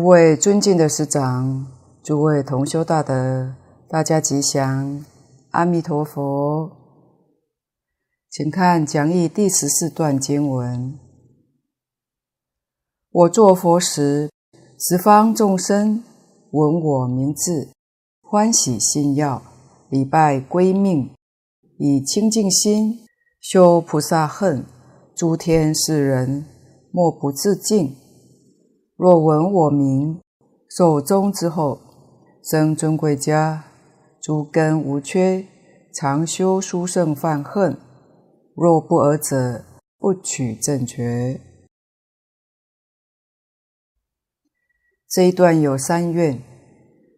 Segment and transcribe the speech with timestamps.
[0.00, 1.66] 诸位尊敬的师长，
[2.02, 3.54] 诸位同修大德，
[3.86, 5.04] 大家吉祥，
[5.50, 6.72] 阿弥陀佛。
[8.30, 10.98] 请看讲义第十四段经文：
[13.10, 14.30] 我作佛时，
[14.78, 16.02] 十方众生
[16.50, 17.68] 闻我名字，
[18.22, 19.42] 欢喜信要，
[19.90, 21.14] 礼拜归命，
[21.76, 23.00] 以清净心
[23.38, 24.64] 修菩萨恨，
[25.14, 26.46] 诸天世人
[26.90, 27.94] 莫不自敬。
[29.02, 30.20] 若闻我名，
[30.68, 31.80] 受终之后，
[32.42, 33.64] 生尊贵家，
[34.20, 35.46] 诸根无缺，
[35.94, 37.78] 常修殊胜犯恨。
[38.54, 39.64] 若不尔者，
[39.98, 41.40] 不取正觉。
[45.08, 46.38] 这一段有三愿：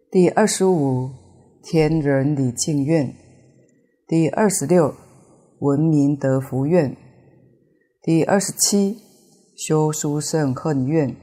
[0.09, 1.11] 第二十五，
[1.65, 3.12] 天人礼敬愿；
[4.06, 4.95] 第二十六，
[5.59, 6.95] 闻名得福愿；
[8.01, 8.99] 第二十七，
[9.56, 11.17] 修殊胜恨愿。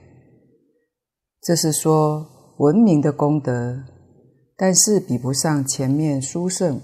[1.41, 3.83] 这是说文明的功德，
[4.57, 6.81] 但是比不上前面殊胜。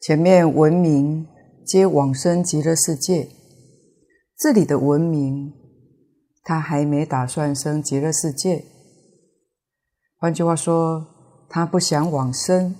[0.00, 1.26] 前面文明
[1.64, 3.28] 皆往生极乐世界，
[4.36, 5.52] 这里的文明，
[6.42, 8.64] 他还没打算生极乐世界。
[10.16, 11.06] 换句话说，
[11.48, 12.74] 他不想往生，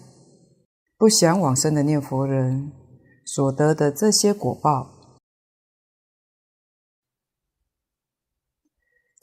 [0.99, 2.73] 不想往生的念佛人
[3.25, 4.96] 所得的这些果报。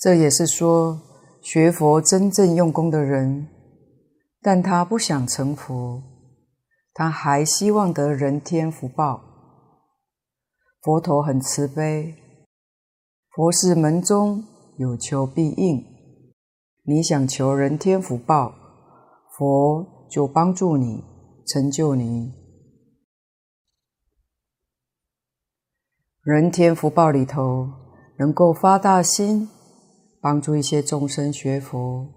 [0.03, 0.99] 这也是说，
[1.41, 3.47] 学佛真正用功的人，
[4.41, 6.03] 但他不想成佛，
[6.93, 9.21] 他还希望得人天福报。
[10.81, 12.17] 佛陀很慈悲，
[13.29, 14.43] 佛是门中
[14.77, 15.81] 有求必应。
[16.83, 18.53] 你想求人天福报，
[19.37, 21.01] 佛就帮助你，
[21.47, 22.33] 成就你。
[26.23, 27.69] 人天福报里头，
[28.19, 29.47] 能够发大心。
[30.23, 32.07] 帮助一些众生学佛，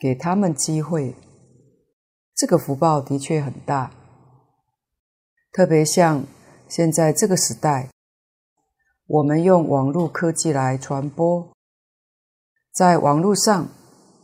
[0.00, 1.14] 给他们机会，
[2.34, 3.92] 这个福报的确很大。
[5.52, 6.24] 特别像
[6.68, 7.88] 现在这个时代，
[9.06, 11.52] 我们用网络科技来传播，
[12.72, 13.68] 在网络上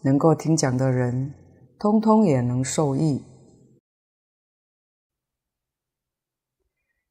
[0.03, 1.33] 能够听讲的人，
[1.79, 3.23] 通通也能受益。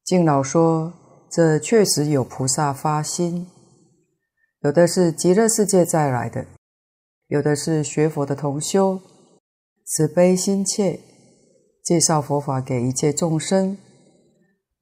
[0.04, 0.92] 敬老说，
[1.30, 3.46] 这确实有菩萨发心。
[4.62, 6.46] 有的是极乐世界再来的，
[7.26, 9.00] 有的是学佛的同修，
[9.84, 11.00] 慈悲心切，
[11.82, 13.76] 介绍佛法给一切众生，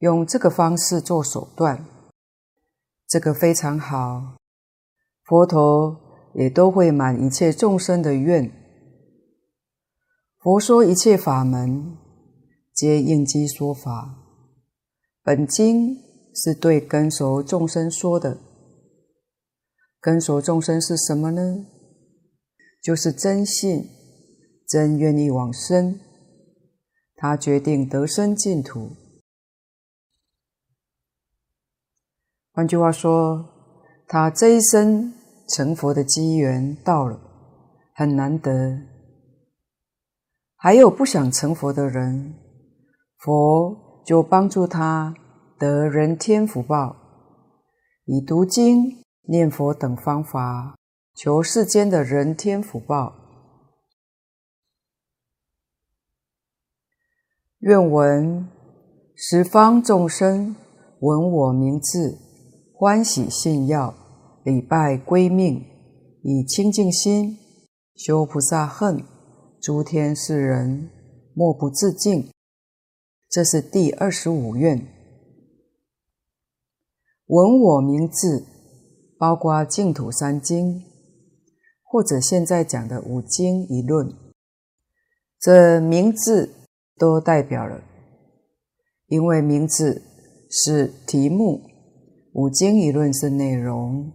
[0.00, 1.86] 用这个方式做手段，
[3.08, 4.36] 这个非常好。
[5.24, 5.98] 佛陀
[6.34, 8.52] 也都会满一切众生的愿。
[10.42, 11.97] 佛说一切法门，
[12.74, 14.14] 皆应机说法。
[15.22, 15.97] 本经
[16.34, 18.36] 是对根熟众生说的。
[20.00, 21.66] 根熟众生是什么呢？
[22.82, 23.86] 就是真信，
[24.66, 26.00] 真愿意往生，
[27.14, 28.92] 他决定得生净土。
[32.52, 33.44] 换句话说，
[34.06, 35.12] 他这一生
[35.46, 37.20] 成佛的机缘到了，
[37.94, 38.80] 很难得。
[40.56, 42.34] 还有不想成佛的人，
[43.18, 45.14] 佛就帮助他
[45.58, 46.96] 得人天福报，
[48.06, 49.04] 以读经。
[49.22, 50.76] 念佛等方法，
[51.14, 53.14] 求世间的人天福报。
[57.60, 58.48] 愿闻
[59.14, 60.56] 十方众生
[61.00, 62.19] 闻我名字，
[62.75, 63.94] 欢喜信要，
[64.42, 65.65] 礼拜归命，
[66.22, 67.39] 以清净心
[67.94, 69.04] 修菩萨恨，
[69.60, 70.91] 诸天世人
[71.34, 72.30] 莫不自敬。
[73.28, 74.78] 这是第二十五愿。
[77.27, 78.59] 闻我名字。
[79.20, 80.82] 包括净土三经，
[81.82, 84.10] 或者现在讲的五经一论，
[85.38, 86.50] 这名字
[86.96, 87.82] 都代表了，
[89.08, 90.00] 因为名字
[90.48, 91.60] 是题目，
[92.32, 94.10] 五经一论是内容。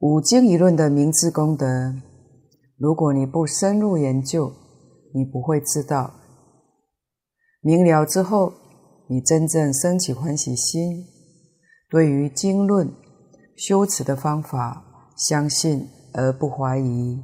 [0.00, 1.94] 五经一论的名字功德，
[2.76, 4.52] 如果你不深入研究，
[5.14, 6.12] 你不会知道。
[7.60, 8.52] 明了之后，
[9.08, 11.06] 你真正升起欢喜心，
[11.88, 12.92] 对于经论。
[13.56, 17.22] 修持的方法，相信而不怀疑。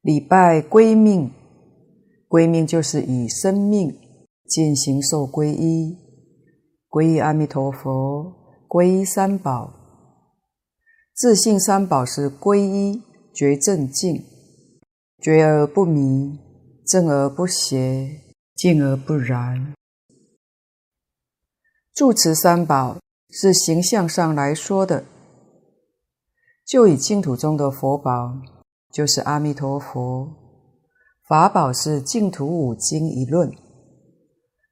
[0.00, 1.32] 礼拜归命，
[2.28, 3.96] 归命就是以生命
[4.46, 5.96] 进行受皈依，
[6.88, 8.34] 皈依阿弥陀佛，
[8.68, 9.72] 皈依三宝。
[11.14, 13.02] 自信三宝是皈依
[13.32, 14.24] 觉正净，
[15.20, 16.38] 觉而不迷，
[16.86, 19.74] 正而不邪，净而不染。
[21.94, 22.98] 住持三宝
[23.28, 25.04] 是形象上来说的，
[26.64, 28.38] 就以净土中的佛宝，
[28.90, 30.26] 就是阿弥陀佛；
[31.28, 33.50] 法宝是净土五经一论；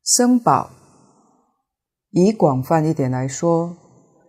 [0.02, 0.70] 僧宝
[2.10, 3.76] 以广泛一点来说，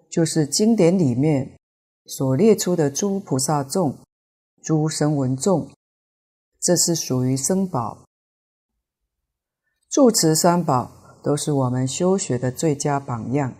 [0.09, 1.57] 就是经典里面
[2.05, 3.97] 所列出的诸菩萨众、
[4.61, 5.69] 诸声闻众，
[6.59, 8.03] 这是属于僧宝。
[9.89, 10.91] 住持三宝
[11.23, 13.53] 都是我们修学的最佳榜样。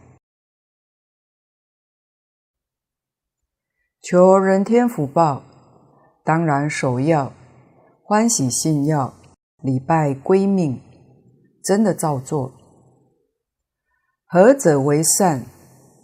[4.01, 5.43] 求人天福报，
[6.23, 7.31] 当然首要
[8.03, 9.13] 欢喜信要，
[9.61, 10.81] 礼拜归命，
[11.63, 12.51] 真的照做。
[14.25, 15.45] 何者为善？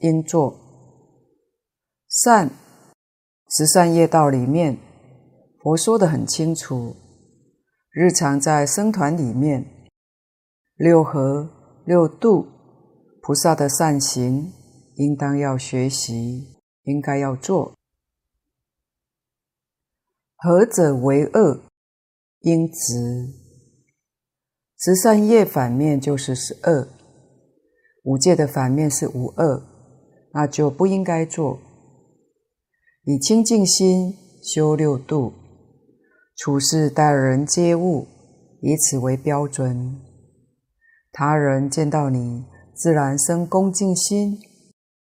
[0.02, 0.56] 应做
[2.08, 2.52] 善。
[3.50, 4.78] 十善业道里面，
[5.64, 6.96] 佛说的很清楚。
[7.90, 9.77] 日常在僧团里面。
[10.78, 11.50] 六和
[11.86, 12.46] 六度
[13.24, 14.54] 菩萨的善行，
[14.96, 17.74] 应当要学习，应该要做。
[20.36, 21.62] 何者为恶？
[22.42, 23.34] 应执。
[24.78, 26.88] 十善业反面就是十恶，
[28.04, 29.64] 五戒的反面是五恶，
[30.32, 31.60] 那就不应该做。
[33.04, 34.14] 以清净心
[34.44, 35.34] 修六度，
[36.36, 38.06] 处事待人接物，
[38.62, 40.00] 以此为标准。
[41.20, 44.38] 他人见到你，自然生恭敬心，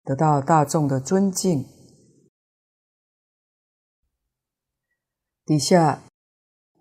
[0.03, 1.63] 得到大众的尊敬。
[5.45, 6.01] 底下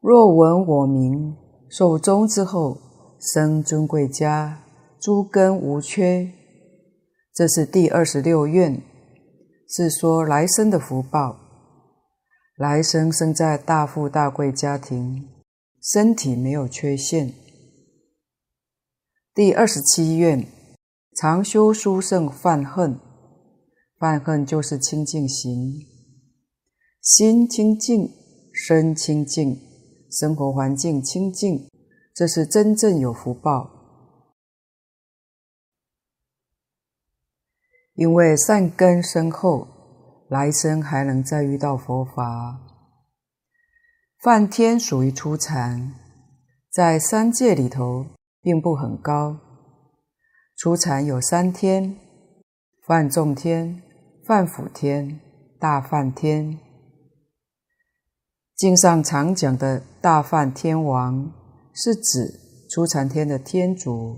[0.00, 1.36] 若闻我名，
[1.68, 2.78] 受终之后，
[3.20, 4.62] 生尊贵家，
[4.98, 6.32] 诸根无缺。
[7.34, 8.80] 这是第二十六愿，
[9.68, 11.36] 是说来生的福报。
[12.56, 15.28] 来生生在大富大贵家庭，
[15.82, 17.34] 身体没有缺陷。
[19.36, 20.46] 第二十七愿，
[21.14, 22.98] 常修殊胜犯恨，
[23.98, 25.86] 犯恨就是清净行，
[27.02, 28.08] 心清净，
[28.50, 29.60] 身清净，
[30.10, 31.68] 生活环境清净，
[32.14, 33.70] 这是真正有福报。
[37.92, 39.68] 因为善根深厚，
[40.30, 42.58] 来生还能再遇到佛法。
[44.18, 45.92] 梵天属于初禅，
[46.70, 48.15] 在三界里头。
[48.46, 49.40] 并不很高，
[50.56, 51.96] 初禅有三天：
[52.86, 53.82] 犯众天、
[54.24, 55.18] 梵辅天、
[55.58, 56.56] 大梵天。
[58.54, 61.32] 经上常讲的大梵天王，
[61.74, 62.38] 是指
[62.70, 64.16] 初禅天的天主。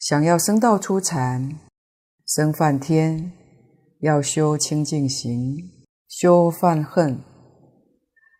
[0.00, 1.56] 想要升到初禅，
[2.26, 3.30] 升梵天，
[4.00, 5.56] 要修清净行，
[6.08, 7.22] 修梵恨。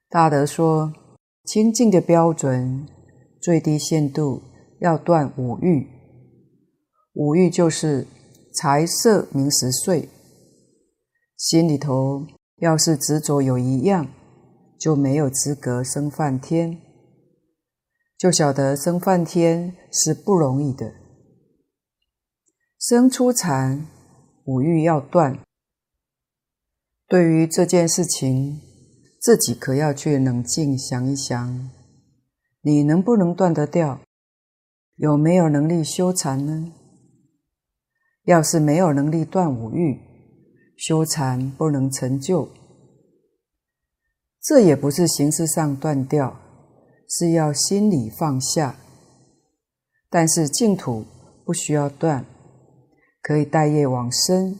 [0.09, 0.93] 大德说，
[1.45, 2.89] 清净的标准。
[3.41, 4.43] 最低限度
[4.81, 5.89] 要断五欲，
[7.15, 8.07] 五欲就是
[8.55, 10.09] 财色名食睡。
[11.37, 12.27] 心里头
[12.59, 14.09] 要是执着有一样，
[14.79, 16.79] 就没有资格升梵天。
[18.19, 20.93] 就晓得升梵天是不容易的。
[22.79, 23.87] 生初禅，
[24.45, 25.39] 五欲要断。
[27.09, 28.61] 对于这件事情，
[29.19, 31.71] 自己可要去冷静想一想。
[32.63, 34.01] 你能不能断得掉？
[34.97, 36.73] 有没有能力修禅呢？
[38.25, 39.99] 要是没有能力断五欲，
[40.77, 42.51] 修禅不能成就。
[44.43, 46.39] 这也不是形式上断掉，
[47.09, 48.77] 是要心里放下。
[50.11, 51.05] 但是净土
[51.47, 52.27] 不需要断，
[53.23, 54.59] 可以带业往生，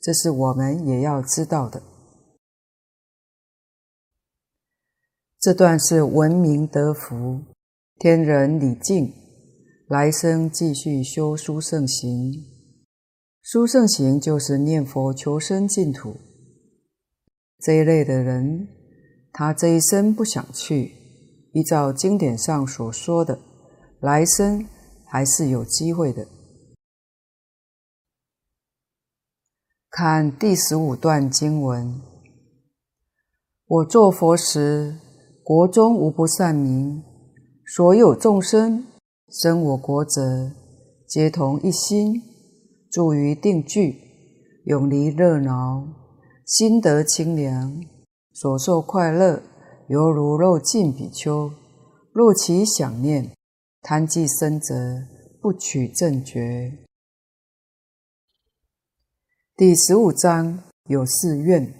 [0.00, 1.82] 这是我们也要知道的。
[5.42, 7.40] 这段是闻名得福，
[7.98, 9.12] 天人礼敬，
[9.88, 12.32] 来生继续修殊胜行。
[13.42, 16.16] 殊胜行就是念佛求生净土。
[17.58, 18.68] 这一类的人，
[19.32, 20.92] 他这一生不想去，
[21.52, 23.40] 依照经典上所说的，
[23.98, 24.64] 来生
[25.08, 26.28] 还是有机会的。
[29.90, 32.00] 看第十五段经文：
[33.66, 34.98] 我做佛时。
[35.44, 37.02] 国中无不善民，
[37.66, 38.86] 所有众生
[39.28, 40.52] 生我国者，
[41.08, 42.22] 皆同一心，
[42.88, 43.98] 住于定聚，
[44.66, 45.84] 永离热恼，
[46.46, 47.84] 心得清凉，
[48.32, 49.42] 所受快乐，
[49.88, 51.50] 犹如肉尽比丘。
[52.12, 53.32] 若其想念，
[53.80, 54.74] 贪既生者，
[55.40, 56.72] 不取正觉。
[59.56, 61.74] 第十五章有四愿，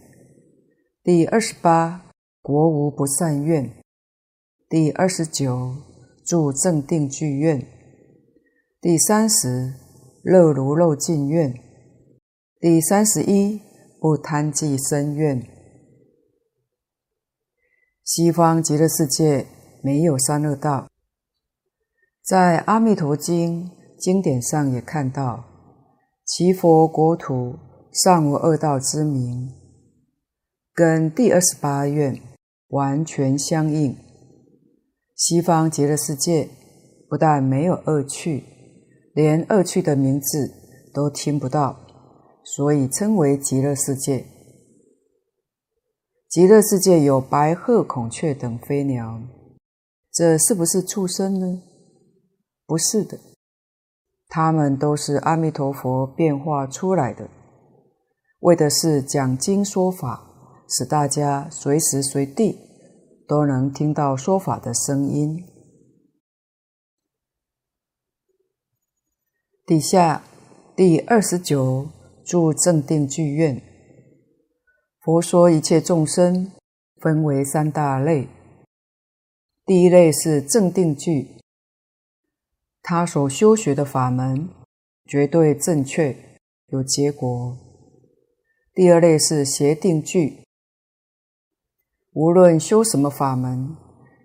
[1.04, 2.01] 第二十八。
[2.42, 3.72] 国无不善愿，
[4.68, 5.76] 第二十九
[6.26, 7.64] 住正定聚愿，
[8.80, 9.74] 第三十
[10.24, 11.54] 乐如漏尽愿。
[12.58, 13.60] 第三十一，
[14.00, 15.40] 不贪计生怨。
[18.04, 19.46] 西方极乐世界
[19.80, 20.88] 没有三恶道，
[22.24, 23.70] 在《阿弥陀经》
[24.00, 25.44] 经典上也看到，
[26.24, 27.56] 其佛国土
[27.92, 29.48] 尚无恶道之名，
[30.74, 32.20] 跟第二十八愿
[32.72, 33.96] 完全相应。
[35.16, 36.50] 西方极乐世界
[37.08, 38.44] 不但没有恶趣，
[39.14, 40.50] 连恶趣的名字
[40.92, 41.78] 都听不到。
[42.44, 44.26] 所以称为极乐世界。
[46.28, 49.22] 极乐世界有白鹤、孔雀等飞鸟，
[50.12, 51.62] 这是不是畜生呢？
[52.66, 53.20] 不是的，
[54.28, 57.28] 他们都是阿弥陀佛变化出来的，
[58.40, 60.31] 为的是讲经说法，
[60.72, 62.58] 使大家随时随地
[63.28, 65.44] 都能听到说法的声音。
[69.66, 70.24] 底下
[70.74, 71.88] 第二十九。
[72.24, 73.60] 住正定聚院，
[75.00, 76.52] 佛说一切众生
[77.00, 78.28] 分为三大类。
[79.66, 81.26] 第一类是正定聚，
[82.80, 84.48] 他所修学的法门
[85.04, 86.16] 绝对正确，
[86.68, 87.58] 有结果。
[88.72, 90.41] 第二类是邪定聚，
[92.14, 93.74] 无论修什么法门，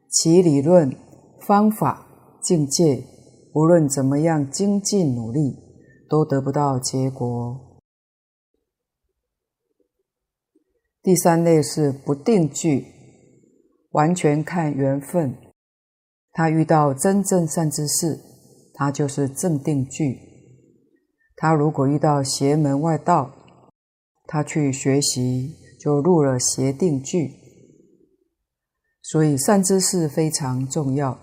[0.09, 0.93] 其理论、
[1.39, 2.05] 方法、
[2.41, 3.05] 境界，
[3.53, 5.55] 无论怎么样精进努力，
[6.09, 7.79] 都得不到结果。
[11.01, 12.87] 第三类是不定聚，
[13.91, 15.37] 完全看缘分。
[16.33, 18.19] 他遇到真正善知识，
[18.73, 20.13] 他就是正定聚；
[21.37, 23.31] 他如果遇到邪门外道，
[24.25, 27.46] 他去学习就入了邪定聚。
[29.09, 31.17] 所以善知识非常重要。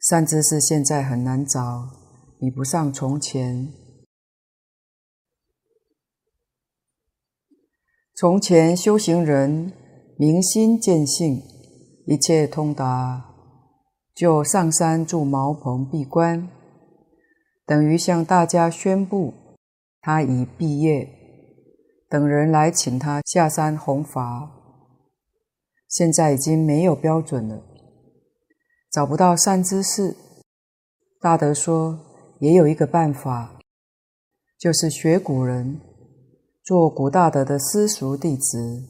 [0.00, 1.88] 善知识现在很难找，
[2.40, 3.72] 比不上从前。
[8.16, 9.72] 从前修行人
[10.18, 11.40] 明心见性，
[12.08, 13.32] 一切通达，
[14.12, 16.48] 就上山住茅棚闭关，
[17.64, 19.32] 等于向大家宣布
[20.00, 21.08] 他已毕业，
[22.08, 24.56] 等人来请他下山弘法。
[25.90, 27.62] 现在已经没有标准了，
[28.90, 30.16] 找不到善知识。
[31.20, 31.98] 大德说，
[32.38, 33.58] 也有一个办法，
[34.56, 35.80] 就是学古人。
[36.62, 38.84] 做古大德的私塾弟子，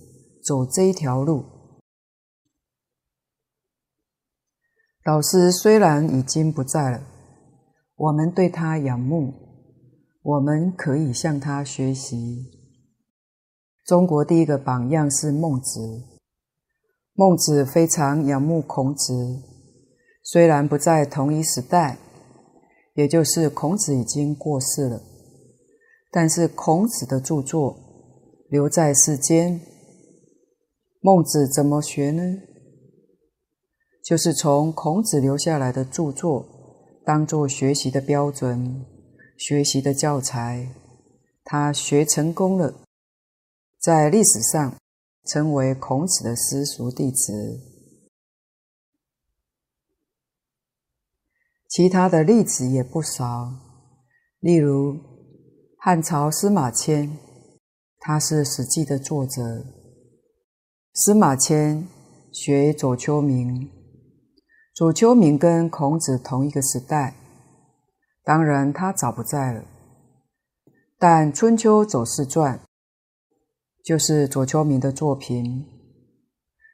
[0.44, 1.44] 走这一条路。
[5.02, 7.02] 老师虽然已经不在了，
[7.96, 9.32] 我们对他仰慕，
[10.20, 12.50] 我们可以向他学习。
[13.86, 15.80] 中国第一个榜样是孟子，
[17.20, 19.42] 孟子非常仰慕孔子，
[20.22, 21.98] 虽然不在同一时代，
[22.94, 25.02] 也就是孔子已经过世了。
[26.10, 27.76] 但是孔子的著作
[28.48, 29.60] 留在世间，
[31.00, 32.38] 孟子怎么学呢？
[34.02, 36.46] 就是从孔子留下来的著作
[37.04, 38.86] 当做学习的标准、
[39.36, 40.70] 学习的教材，
[41.44, 42.72] 他学成功了，
[43.78, 44.74] 在历史上
[45.24, 47.60] 成为孔子的私塾弟子。
[51.68, 53.52] 其他的例子也不少，
[54.40, 55.10] 例如。
[55.82, 57.16] 汉朝司马迁，
[58.00, 59.64] 他是《史记》的作者。
[60.92, 61.88] 司马迁
[62.30, 63.70] 学左丘明，
[64.74, 67.14] 左丘明跟孔子同一个时代，
[68.22, 69.64] 当然他早不在了。
[70.98, 72.58] 但《春秋左氏传》
[73.84, 75.66] 就是左丘明的作品，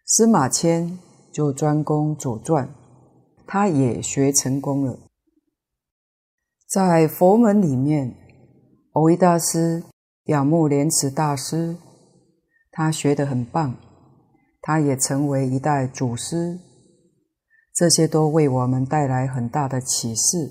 [0.05, 0.99] 司马迁
[1.33, 2.67] 就专攻《左传》，
[3.47, 4.99] 他也学成功了。
[6.69, 8.23] 在佛门里面。
[8.97, 9.85] 蕅益大师
[10.25, 11.77] 仰慕莲池大师，
[12.71, 13.77] 他学得很棒，
[14.63, 16.59] 他也成为一代祖师。
[17.75, 20.51] 这些都为我们带来很大的启示。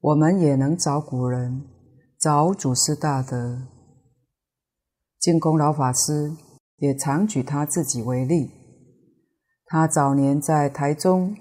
[0.00, 1.62] 我们也能找古人，
[2.18, 3.68] 找祖师大德。
[5.22, 6.36] 净空老法师
[6.78, 8.50] 也常举他自己为例。
[9.66, 11.36] 他早年在台中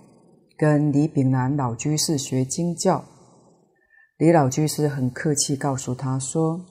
[0.55, 3.03] 跟李炳南老居士学经教。
[4.17, 6.63] 李老居士很客气，告诉他说：“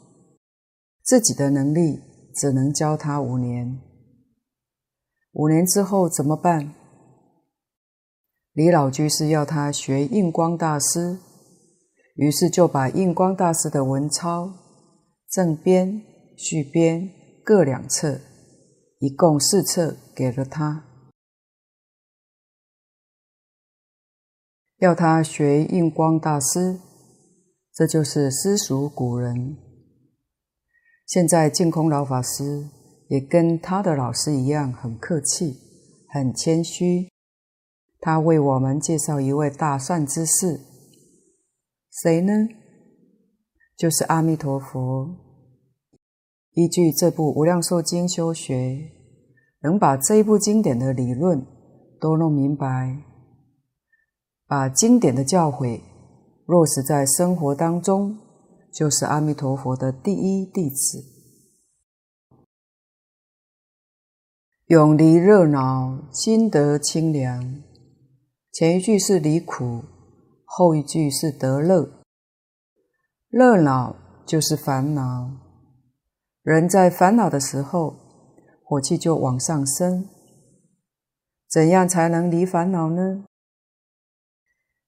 [1.03, 2.01] 自己的能力
[2.33, 3.81] 只能教他五年，
[5.33, 6.73] 五年之后怎么办？”
[8.55, 11.19] 李老居士要他学印光大师，
[12.15, 14.53] 于是就把印光大师的文钞
[15.29, 16.01] 正编、
[16.43, 17.11] 续编
[17.45, 18.19] 各两册，
[18.99, 20.87] 一共四册给了他，
[24.79, 26.81] 要他学印光大师。
[27.75, 29.57] 这就是私塾古人。
[31.07, 32.69] 现在净空老法师
[33.09, 35.59] 也跟他的老师一样，很客气，
[36.09, 37.09] 很谦虚。
[38.01, 40.61] 他为我们介绍一位大善知识，
[42.03, 42.33] 谁呢？
[43.77, 45.30] 就是阿弥陀佛。
[46.55, 48.91] 依据这部《无量寿经》修学，
[49.63, 51.47] 能把这一部经典的理论
[52.01, 53.05] 都弄明白，
[54.47, 55.81] 把经典的教诲
[56.47, 58.19] 落实在生活当中，
[58.73, 61.05] 就是阿弥陀佛的第一弟子。
[64.67, 67.63] 永离热恼，心得清凉。
[68.53, 69.85] 前一句是离苦，
[70.45, 71.89] 后一句是得乐。
[73.29, 73.95] 热恼
[74.27, 75.31] 就是烦恼，
[76.51, 77.95] 人在烦恼的时候，
[78.65, 80.09] 火气就往上升。
[81.49, 83.25] 怎样才能离烦恼呢？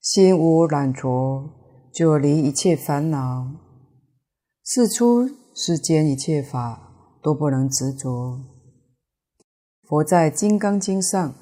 [0.00, 1.49] 心无染着，
[1.95, 3.52] 就离一切烦恼。
[4.64, 8.40] 世出世间一切法都不能执着。
[9.88, 11.33] 佛在《金刚经》上。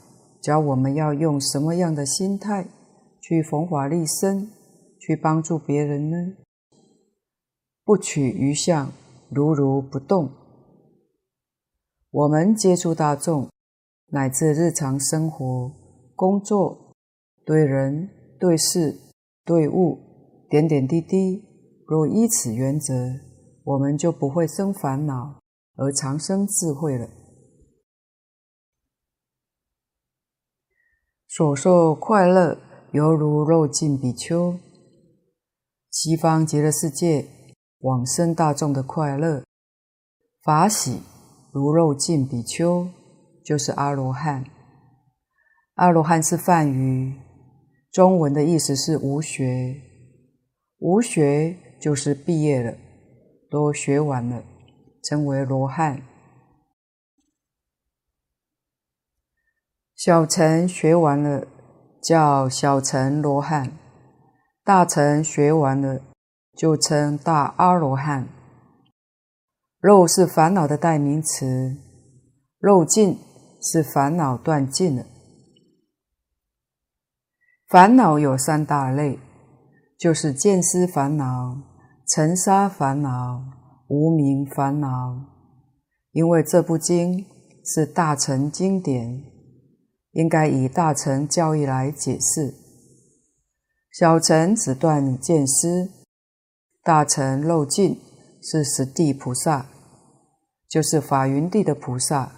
[0.43, 2.67] 教我们要用什么样的心态
[3.21, 4.51] 去弘法利生，
[4.99, 6.17] 去帮助别人呢？
[7.85, 8.91] 不取于相，
[9.31, 10.31] 如如不动。
[12.11, 13.49] 我们接触大众，
[14.09, 15.73] 乃至日常生活、
[16.17, 16.95] 工作、
[17.45, 18.99] 对人、对事、
[19.45, 19.99] 对物，
[20.49, 21.45] 点点滴滴，
[21.87, 22.93] 若依此原则，
[23.65, 25.41] 我们就不会生烦恼，
[25.77, 27.09] 而长生智慧了。
[31.29, 32.59] 所受快乐
[32.91, 34.59] 犹如肉尽比丘，
[35.89, 37.29] 西方极乐世界
[37.81, 39.43] 往生大众的快乐
[40.43, 41.03] 法喜
[41.53, 42.89] 如肉尽比丘，
[43.45, 44.45] 就是阿罗汉。
[45.75, 47.19] 阿罗汉是梵语，
[47.91, 49.81] 中文的意思是无学，
[50.79, 52.77] 无学就是毕业了，
[53.51, 54.43] 都学完了，
[55.03, 56.03] 称为罗汉。
[59.97, 61.47] 小乘学完了，
[62.03, 63.71] 叫小乘罗汉；
[64.65, 66.01] 大乘学完了，
[66.61, 68.29] 就称大阿罗汉。
[69.81, 71.79] 肉是烦恼的代名词，
[72.59, 73.17] 肉尽
[73.63, 75.07] 是烦恼断尽了。
[77.67, 79.19] 烦恼有三大类，
[79.99, 81.57] 就是见思烦恼、
[82.07, 83.43] 尘沙烦恼、
[83.89, 85.19] 无明烦恼。
[86.13, 87.25] 因为这部经
[87.65, 89.25] 是大乘经典。
[90.13, 92.53] 应该以大乘教义来解释，
[93.93, 95.89] 小乘只断见思，
[96.83, 98.01] 大乘肉尽
[98.43, 99.67] 是十地菩萨，
[100.69, 102.33] 就是法云地的菩萨，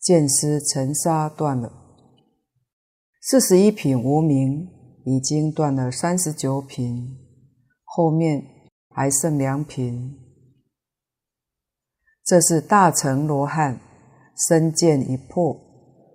[0.00, 1.72] 见思尘沙断了，
[3.20, 4.68] 四十一品无明
[5.04, 7.16] 已经断了三十九品，
[7.84, 8.44] 后面
[8.88, 10.18] 还剩两品，
[12.24, 13.80] 这是大乘罗汉
[14.48, 15.68] 身见已破。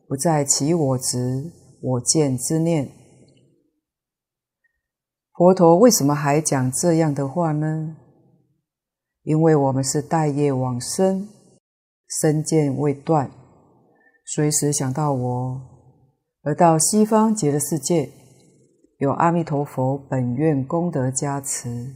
[0.08, 2.92] 不再起我执、我见之念。
[5.36, 7.98] 佛陀为什么还讲这样的话呢？
[9.24, 11.28] 因为我们是带业往生，
[12.22, 13.30] 身见未断，
[14.26, 15.62] 随时想到我，
[16.44, 18.10] 而到西方极乐世界，
[19.00, 21.94] 有阿弥陀佛本愿功德加持，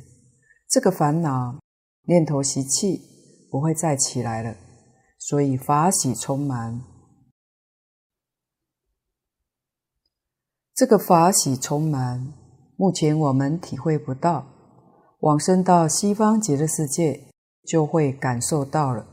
[0.67, 1.59] 这个烦恼
[2.07, 2.99] 念头习气
[3.49, 4.57] 不会再起来了，
[5.17, 6.81] 所以法喜充满。
[10.75, 12.33] 这个法喜充满，
[12.79, 14.45] 目前我们体会不到，
[15.19, 17.27] 往生到西方极乐世界
[17.67, 19.05] 就会感受到了。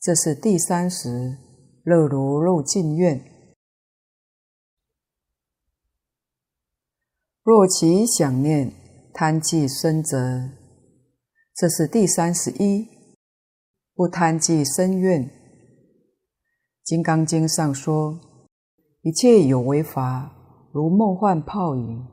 [0.00, 1.38] 这是第三时，
[1.84, 3.22] 乐如肉尽愿。
[7.44, 8.72] 若其想念
[9.14, 10.50] 贪计生则，
[11.54, 12.88] 这是第三十一，
[13.94, 15.30] 不贪计生愿。
[16.82, 18.18] 金刚经上说，
[19.02, 20.34] 一切有为法。
[20.72, 22.04] 如梦幻泡影，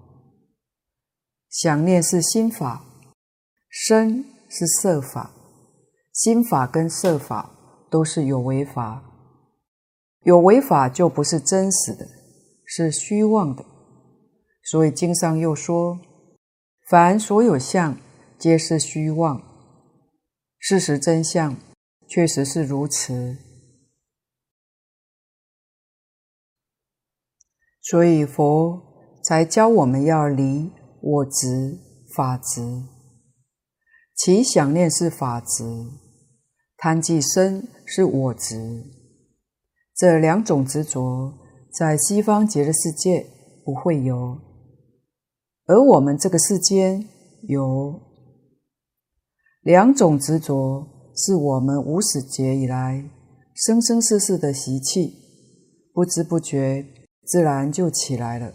[1.55, 2.83] 想念是心法，
[3.69, 5.31] 身是色法，
[6.11, 7.49] 心法跟色法
[7.89, 9.01] 都是有为法，
[10.23, 12.05] 有为法就不是真实的，
[12.65, 13.63] 是虚妄的。
[14.65, 15.97] 所以经上又说，
[16.89, 17.97] 凡所有相，
[18.37, 19.41] 皆是虚妄。
[20.59, 21.55] 事实真相
[22.09, 23.37] 确实是如此。
[27.81, 28.81] 所以佛
[29.23, 30.69] 才教我们要离
[31.07, 31.77] 我执、
[32.15, 32.83] 法执，
[34.15, 35.63] 其想念是法执，
[36.77, 38.83] 贪计生是我执。
[39.95, 41.31] 这两种执着
[41.71, 43.27] 在西方极乐世界
[43.63, 44.39] 不会有，
[45.67, 47.07] 而我们这个世间
[47.43, 48.01] 有。
[49.61, 53.07] 两种执着是我们无始劫以来
[53.53, 55.13] 生生世世的习气，
[55.93, 56.83] 不知不觉
[57.27, 58.51] 自然就起来了，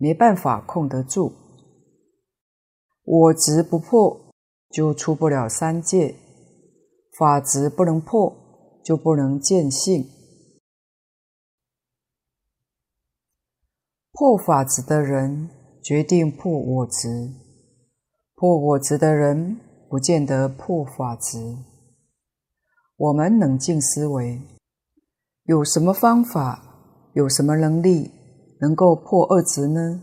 [0.00, 1.34] 没办法控得住。
[3.04, 4.32] 我执不破，
[4.70, 6.14] 就出不了三界；
[7.18, 10.08] 法执不能破，就不能见性。
[14.12, 15.50] 破法执的人，
[15.82, 17.34] 决定破我执；
[18.34, 19.60] 破我执的人，
[19.90, 21.58] 不见得破法执。
[22.96, 24.40] 我们冷静思维，
[25.44, 28.10] 有什么方法，有什么能力，
[28.60, 30.02] 能够破二执呢？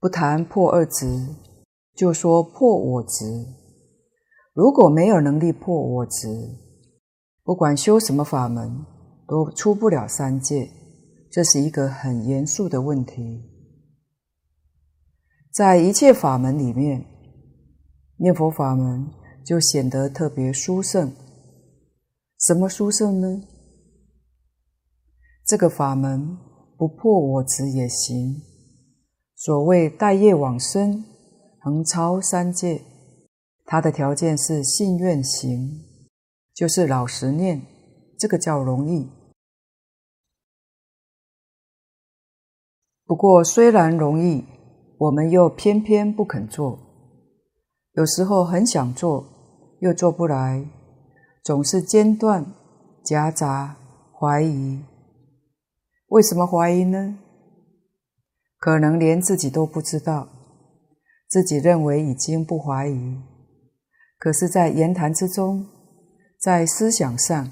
[0.00, 1.26] 不谈破二执，
[1.94, 3.24] 就说破我执。
[4.52, 6.28] 如果没有能力破我执，
[7.42, 8.84] 不管修什么法门，
[9.26, 10.70] 都出不了三界。
[11.30, 13.42] 这是一个很严肃的问题。
[15.52, 17.04] 在一切法门里面，
[18.16, 19.06] 念佛法门
[19.44, 21.12] 就显得特别殊胜。
[22.38, 23.42] 什么殊胜呢？
[25.44, 26.38] 这个法门
[26.78, 28.40] 不破我执也行。
[29.34, 31.04] 所谓待业往生，
[31.60, 32.82] 横超三界，
[33.64, 35.84] 它的条件是信愿行，
[36.54, 37.62] 就是老实念，
[38.16, 39.10] 这个叫容易。
[43.04, 44.44] 不过虽然容易，
[44.98, 46.78] 我们又偏偏不肯做，
[47.94, 49.24] 有时候很想做，
[49.80, 50.64] 又做不来，
[51.42, 52.46] 总是间断、
[53.02, 53.76] 夹杂、
[54.16, 54.80] 怀疑。
[56.08, 57.18] 为什么怀疑呢？
[58.58, 60.28] 可能连自己都不知道，
[61.28, 63.16] 自己认为已经不怀疑，
[64.18, 65.66] 可是，在言谈之中，
[66.40, 67.50] 在思想上，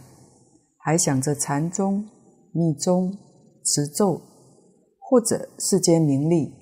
[0.79, 2.09] 还想着禅宗、
[2.53, 3.17] 密宗、
[3.63, 4.23] 持咒，
[4.99, 6.53] 或者世间名利，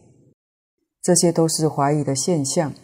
[1.01, 2.75] 这些都是怀疑的现象。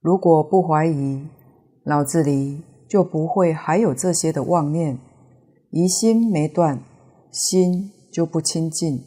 [0.00, 1.28] 如果不怀疑，
[1.84, 4.98] 脑子里就不会还有这些的妄念，
[5.72, 6.84] 疑心没断。
[7.32, 8.98] 心就不清净，《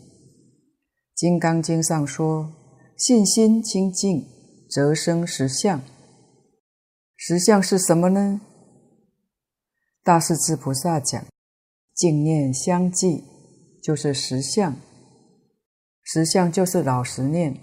[1.13, 2.51] 金刚经》上说
[2.97, 4.25] ：“信心清净，
[4.67, 5.79] 则生实相。”
[7.15, 8.41] 实相是什么呢？
[10.03, 11.23] 大势至菩萨讲
[11.93, 13.23] ：“净念相继，
[13.83, 14.75] 就是实相。
[16.01, 17.61] 实相就是老实念。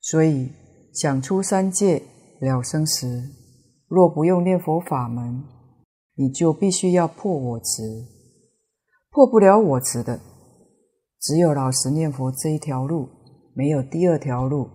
[0.00, 0.50] 所以
[0.92, 2.02] 想出三界
[2.40, 3.30] 了生死，
[3.86, 5.44] 若不用念佛法门，
[6.14, 7.82] 你就必须要破我执。”
[9.10, 10.20] 破不了我执的，
[11.20, 13.08] 只有老实念佛这一条路，
[13.54, 14.68] 没有第二条路。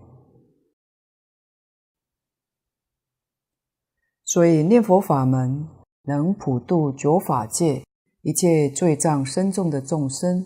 [4.24, 5.68] 所以念佛法门
[6.04, 7.84] 能普度九法界
[8.22, 10.46] 一切罪障深重的众生，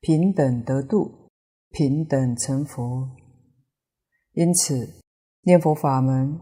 [0.00, 1.30] 平等得度，
[1.70, 3.10] 平等成佛。
[4.34, 5.00] 因此，
[5.40, 6.40] 念佛法门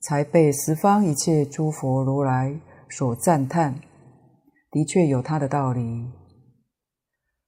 [0.00, 3.80] 才被十方一切诸佛如来所赞叹。
[4.70, 5.80] 的确有他的道理。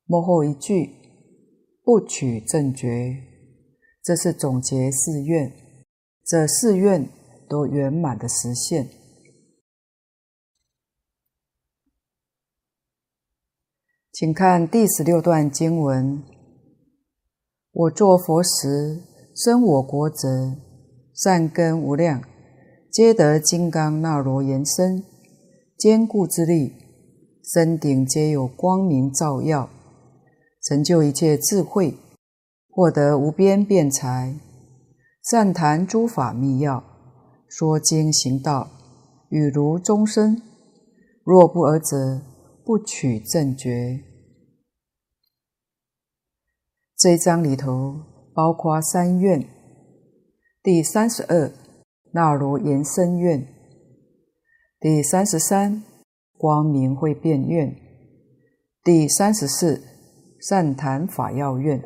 [0.06, 0.90] 末后一句
[1.84, 3.22] 不取正觉，
[4.02, 5.52] 这是总结四愿，
[6.24, 7.06] 这四愿
[7.48, 8.88] 都圆满的实现。
[14.10, 16.24] 请看第十六段经文：
[17.72, 19.02] 我作佛时，
[19.36, 20.56] 生我国者，
[21.14, 22.22] 善根无量，
[22.90, 25.04] 皆得金刚那罗延身，
[25.76, 26.72] 坚固之力。
[27.44, 29.70] 身顶皆有光明照耀，
[30.62, 31.96] 成就一切智慧，
[32.68, 34.34] 获得无边辩才，
[35.22, 36.84] 善谈诸法密要，
[37.48, 38.68] 说经行道，
[39.30, 40.42] 语如钟声。
[41.24, 42.20] 若不尔者，
[42.64, 44.00] 不取正觉。
[46.96, 47.96] 这一章里头
[48.34, 49.48] 包括三愿：
[50.62, 51.50] 第三十二
[52.12, 53.46] 那如延生愿，
[54.80, 55.84] 第三十三。
[56.40, 57.74] 光明会变愿，
[58.84, 59.82] 第三十四
[60.40, 61.82] 善谈法要愿。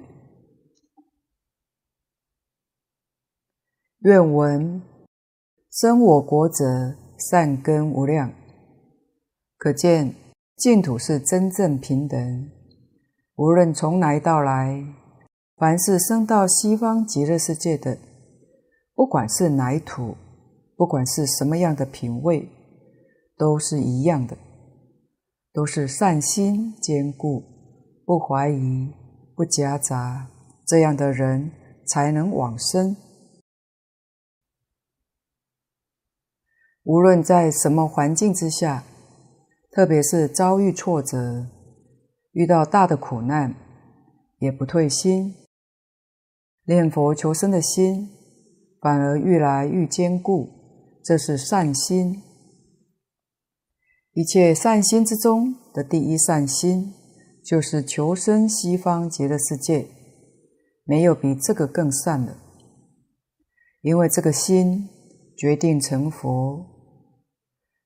[4.00, 4.82] 愿闻
[5.70, 6.98] 生我国者，
[7.30, 8.30] 善根无量，
[9.56, 10.14] 可见
[10.56, 12.50] 净土是真正平等。
[13.36, 14.84] 无论从来到来，
[15.56, 17.96] 凡是生到西方极乐世界的，
[18.94, 20.16] 不管是哪一土，
[20.76, 22.48] 不管是什么样的品位。
[23.34, 24.36] 都是一样的，
[25.52, 27.42] 都是善心坚固，
[28.04, 28.92] 不怀疑，
[29.34, 30.30] 不夹杂，
[30.64, 31.50] 这样的人
[31.84, 32.94] 才能往生。
[36.84, 38.84] 无论在什么环境之下，
[39.72, 41.48] 特别是遭遇挫折，
[42.32, 43.56] 遇到大的苦难，
[44.38, 45.34] 也不退心，
[46.66, 48.08] 念佛求生的心
[48.82, 50.50] 反而愈来愈坚固，
[51.04, 52.20] 这是善心。
[54.12, 56.92] 一切善心之中的第一善心，
[57.44, 59.86] 就是求生西方极乐世界，
[60.84, 62.36] 没有比这个更善的。
[63.82, 64.88] 因为这个心
[65.38, 66.66] 决定成佛，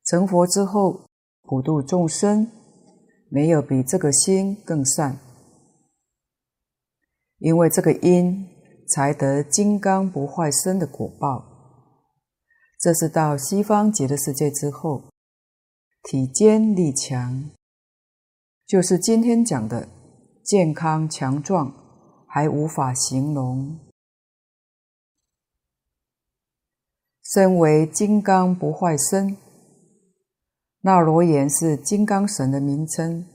[0.07, 1.07] 成佛之后
[1.43, 2.51] 普度众生，
[3.29, 5.19] 没有比这个心更善。
[7.39, 8.49] 因为这个因
[8.89, 11.45] 才得金刚不坏身的果报，
[12.81, 15.11] 这是到西方极乐世界之后，
[16.03, 17.51] 体坚力强，
[18.67, 19.89] 就是今天讲的
[20.45, 21.75] 健康强壮，
[22.29, 23.81] 还无法形容。
[27.25, 29.37] 身为金刚不坏身，
[30.83, 33.27] 那罗延是金刚神的名称，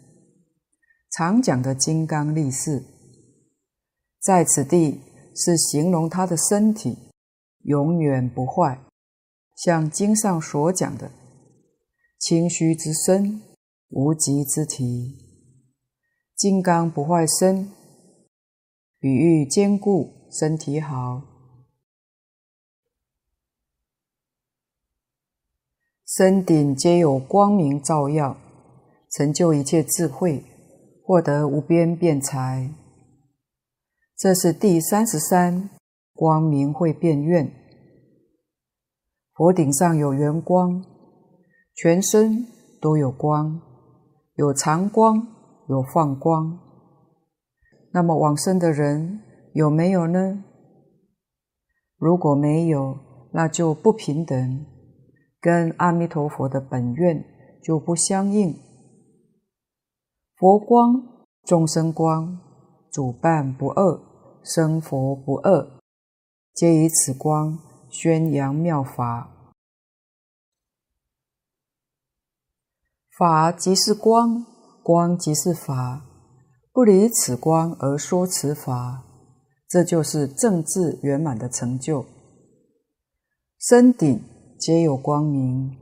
[1.12, 2.86] 常讲的金刚力士，
[4.22, 5.02] 在此地
[5.36, 6.98] 是形容他的身体
[7.63, 8.80] 永远不坏，
[9.56, 11.12] 像经上所讲的
[12.20, 13.41] 清虚之身，
[13.89, 15.17] 无极之体，
[16.36, 17.72] 金刚不坏身，
[19.00, 21.22] 比喻坚固身体好。
[26.06, 28.36] 身顶皆有光明照耀，
[29.10, 30.44] 成就一切智慧，
[31.06, 32.81] 获得无边辩才。
[34.22, 35.72] 这是第三十三
[36.14, 37.52] 光明会变愿。
[39.34, 40.86] 佛顶上有圆光，
[41.74, 42.46] 全身
[42.80, 43.60] 都有光，
[44.36, 45.26] 有藏光，
[45.68, 46.60] 有放光。
[47.94, 49.22] 那么往生的人
[49.56, 50.44] 有没有呢？
[51.98, 53.00] 如果没有，
[53.34, 54.68] 那就不平等。
[55.40, 57.26] 跟阿弥陀佛的本愿
[57.64, 58.56] 就不相应。
[60.38, 62.40] 佛光、众生光，
[62.92, 64.11] 主办不二，
[64.44, 65.68] 生佛不二，
[66.54, 69.30] 皆以此光宣扬妙法。
[73.18, 74.46] 法即是光，
[74.84, 76.06] 光即是法，
[76.72, 79.04] 不离此光而说此法，
[79.68, 82.06] 这就是正智圆满的成就。
[83.60, 84.24] 身顶。
[84.62, 85.76] 皆有光明，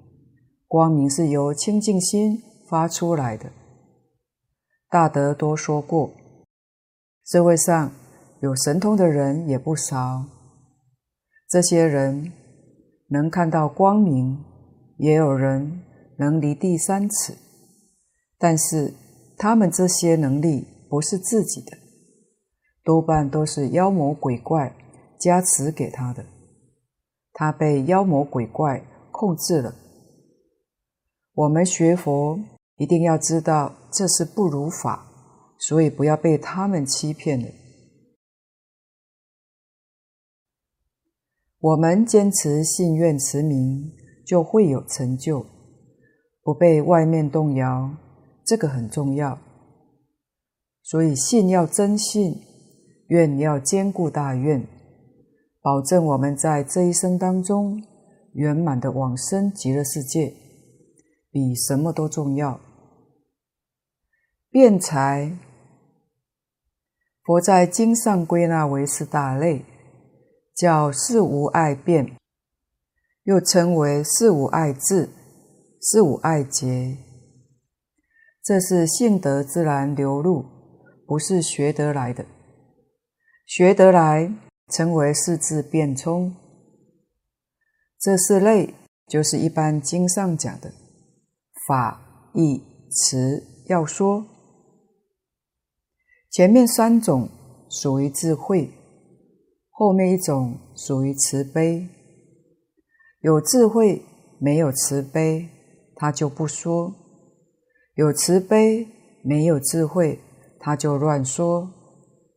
[0.66, 3.52] 光明是由清净心发出来的。
[4.90, 6.12] 大德多说过，
[7.26, 7.92] 社会上
[8.42, 10.26] 有神通的人也不少。
[11.48, 12.32] 这些人
[13.10, 14.44] 能看到光明，
[14.98, 15.82] 也有人
[16.18, 17.36] 能离地三尺，
[18.38, 18.94] 但是
[19.38, 21.78] 他们这些能力不是自己的，
[22.84, 24.76] 多半都是妖魔鬼怪
[25.20, 26.26] 加持给他的。
[27.34, 29.74] 他被妖魔鬼怪控制了。
[31.34, 32.40] 我们学佛
[32.78, 35.06] 一定要知道这是不如法，
[35.58, 37.48] 所以不要被他们欺骗了。
[41.62, 43.92] 我们坚持信愿持名，
[44.26, 45.46] 就会有成就，
[46.42, 47.92] 不被外面动摇，
[48.46, 49.38] 这个很重要。
[50.82, 52.34] 所以信要真信，
[53.08, 54.66] 愿要坚固大愿。
[55.62, 57.84] 保证我们在这一生当中
[58.34, 60.34] 圆满的往生极乐世界，
[61.30, 62.58] 比什么都重要。
[64.50, 65.38] 辩才，
[67.26, 69.66] 佛在经上归纳为四大类，
[70.60, 72.18] 叫四无碍辩，
[73.24, 75.10] 又称为四无碍智、
[75.80, 76.98] 四无碍詰。
[78.44, 80.44] 这是性德自然流露，
[81.08, 82.26] 不是学得来的，
[83.46, 84.34] 学得来。
[84.72, 86.36] 称为四智辩聪，
[88.00, 88.76] 这四类
[89.08, 90.72] 就是一般经上讲的
[91.68, 94.28] 法、义、辞要说。
[96.30, 97.28] 前面三种
[97.68, 98.72] 属于智慧，
[99.80, 101.88] 后面一种属于慈悲。
[103.22, 104.02] 有智慧
[104.38, 105.48] 没有慈悲，
[105.96, 106.92] 他就不说；
[107.96, 108.86] 有慈悲
[109.24, 110.20] 没有智慧，
[110.60, 111.72] 他就乱说，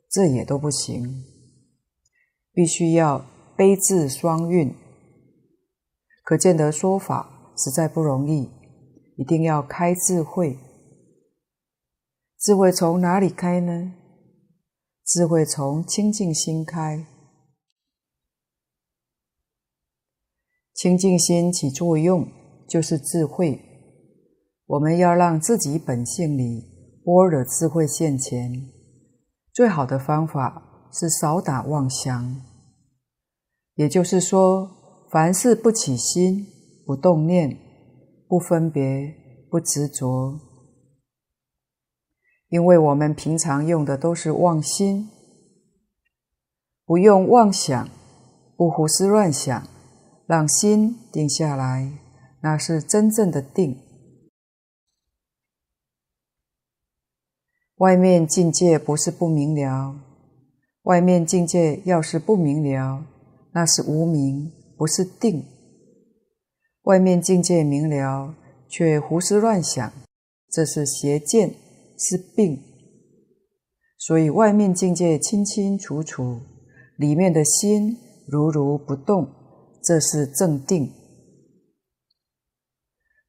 [0.08, 1.24] 这也都不行。
[2.52, 3.26] 必须要
[3.56, 4.72] 悲智双运，
[6.22, 8.48] 可见得说法实在不容易，
[9.16, 10.56] 一定要开智慧。
[12.38, 13.94] 智慧从哪里开呢？
[15.04, 17.04] 智慧从清净心开。
[20.82, 22.26] 清净心起作用
[22.68, 23.60] 就是智慧。
[24.66, 26.64] 我们要让自己本性里
[27.04, 28.68] 般若智慧现前，
[29.52, 30.88] 最好的方法。
[30.94, 32.42] 是少打妄想，
[33.76, 34.68] 也就是说，
[35.10, 36.46] 凡事不起心、
[36.84, 37.56] 不动念、
[38.28, 39.14] 不分别、
[39.50, 40.38] 不执着。
[42.50, 45.08] 因为我们平常用的都是妄心，
[46.84, 47.88] 不用妄想，
[48.54, 49.66] 不胡思乱想，
[50.32, 51.92] 让心定下来，
[52.40, 53.78] 那是真正的定。
[57.76, 59.94] 外面境界不是不明了，
[60.84, 63.04] 外面境界要是不明了，
[63.52, 65.44] 那是无明，不是定。
[66.84, 68.34] 外面境界明了，
[68.70, 69.92] 却胡思乱想，
[70.48, 71.54] 这是邪见，
[71.98, 72.58] 是病。
[73.98, 76.40] 所以外面境界清清楚楚，
[76.96, 79.41] 里面的心如如不动，
[79.82, 80.92] 这是正定。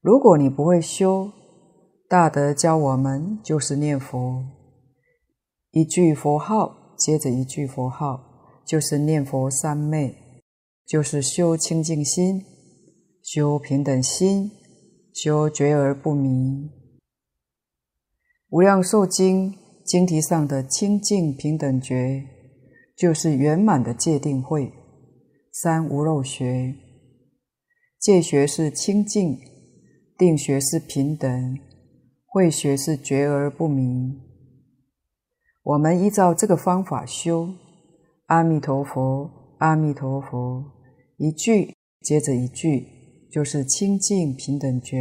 [0.02, 1.32] 如果你不会修，
[2.08, 4.44] 大德教我们就是念佛，
[5.72, 10.16] 一句佛号接着一句佛号，就是念佛三昧，
[10.86, 12.46] 就是修清净心。
[13.24, 14.52] 修平等心，
[15.14, 16.70] 修觉而不迷。
[18.50, 22.22] 无量寿经经题上的清净平等觉，
[22.98, 24.74] 就是圆满的界定慧。
[25.54, 26.76] 三无漏学，
[28.00, 29.40] 戒学是清净，
[30.18, 31.58] 定学是平等，
[32.26, 34.20] 慧学是觉而不明。
[35.62, 37.54] 我们依照这个方法修，
[38.26, 40.66] 阿弥陀佛，阿弥陀佛，
[41.18, 43.02] 一句接着一句。
[43.34, 44.96] 就是清净平等觉。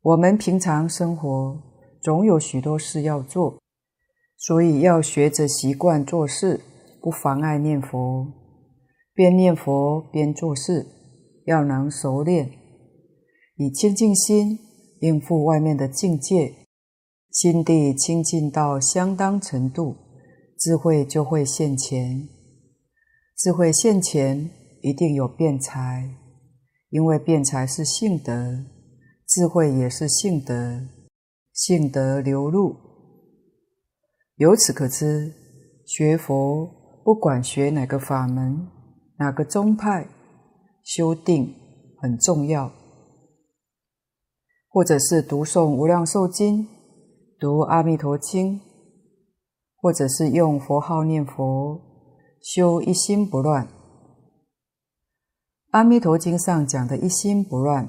[0.00, 1.60] 我们平常生活
[2.00, 3.60] 总有许多事要做，
[4.36, 6.60] 所以要学着习惯做事，
[7.02, 8.45] 不妨碍念佛。
[9.16, 10.86] 边念佛边做事，
[11.46, 12.50] 要能熟练，
[13.56, 14.58] 以清净心
[15.00, 16.54] 应付外面的境界，
[17.30, 19.96] 心地清净到相当程度，
[20.58, 22.28] 智慧就会现前。
[23.34, 24.50] 智慧现前，
[24.82, 26.10] 一定有辩才。
[26.90, 28.64] 因为辩才是性德，
[29.26, 30.80] 智慧也是性德，
[31.52, 32.76] 性德流露。
[34.36, 35.32] 由此可知，
[35.86, 36.70] 学佛
[37.02, 38.68] 不管学哪个法门、
[39.18, 40.08] 哪个宗派，
[40.82, 41.54] 修定
[42.00, 42.70] 很重要。
[44.68, 46.64] 或者是读诵《无量寿经》、
[47.38, 48.60] 读《阿弥陀经》，
[49.76, 51.80] 或者是用佛号念佛，
[52.42, 53.66] 修一心不乱。
[55.70, 57.88] 《阿弥陀经》上讲的一心不乱，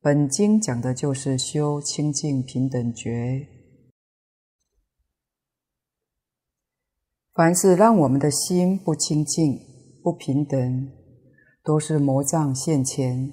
[0.00, 3.48] 本经讲的就是修清净平等觉。
[7.34, 9.60] 凡是让我们的心不清净、
[10.08, 10.90] 不平等，
[11.62, 13.30] 都是魔障现前。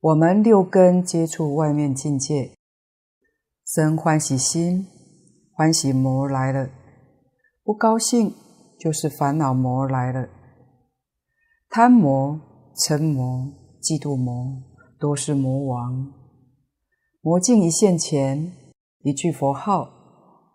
[0.00, 2.52] 我们六根接触外面境界，
[3.64, 4.86] 生欢喜心，
[5.54, 6.68] 欢喜魔来了；
[7.64, 8.34] 不高兴，
[8.78, 10.28] 就是烦恼魔来了。
[11.70, 12.38] 贪魔、
[12.76, 14.62] 嗔魔、嫉妒魔，
[15.00, 16.12] 都是魔王。
[17.22, 18.52] 魔境一现前，
[19.00, 19.88] 一句佛号，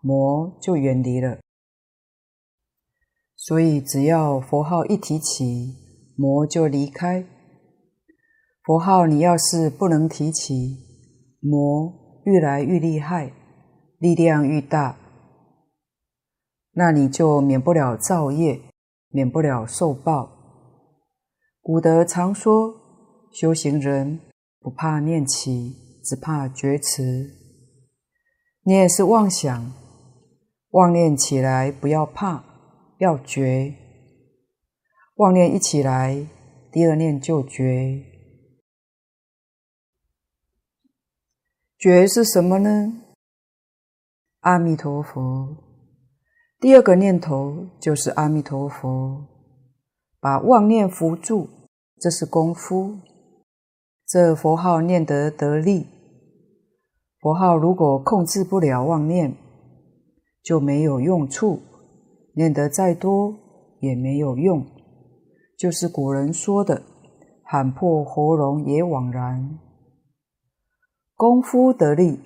[0.00, 1.40] 魔就远离了。
[3.44, 5.74] 所以，只要佛号一提起，
[6.16, 7.26] 魔就离开。
[8.62, 10.78] 佛号你要是不能提起，
[11.40, 11.92] 魔
[12.24, 13.32] 愈来愈厉害，
[13.98, 14.96] 力量愈大，
[16.74, 18.60] 那你就免不了造业，
[19.08, 20.30] 免不了受报。
[21.60, 22.72] 古德常说，
[23.32, 24.20] 修行人
[24.60, 25.74] 不怕念起，
[26.04, 27.28] 只怕觉迟。
[28.62, 29.72] 念是妄想，
[30.70, 32.44] 妄念起来不要怕，
[33.02, 33.74] 要觉。
[35.16, 36.24] 妄念一起来，
[36.70, 38.00] 第二念就觉。
[41.76, 43.02] 觉是什么呢？
[44.42, 45.56] 阿弥陀佛。
[46.60, 49.26] 第二个念头就是阿弥陀佛。
[50.20, 51.48] 把妄念扶住，
[51.98, 53.00] 这是功夫。
[54.06, 55.88] 这佛号念得得力。
[57.18, 59.36] 佛号如果控制不了妄念，
[60.40, 61.62] 就没有用处。
[62.34, 63.34] 念得再多
[63.80, 64.66] 也没有用，
[65.58, 66.82] 就是古人说的
[67.44, 69.58] “喊破喉咙也枉然”。
[71.14, 72.18] 功夫得力，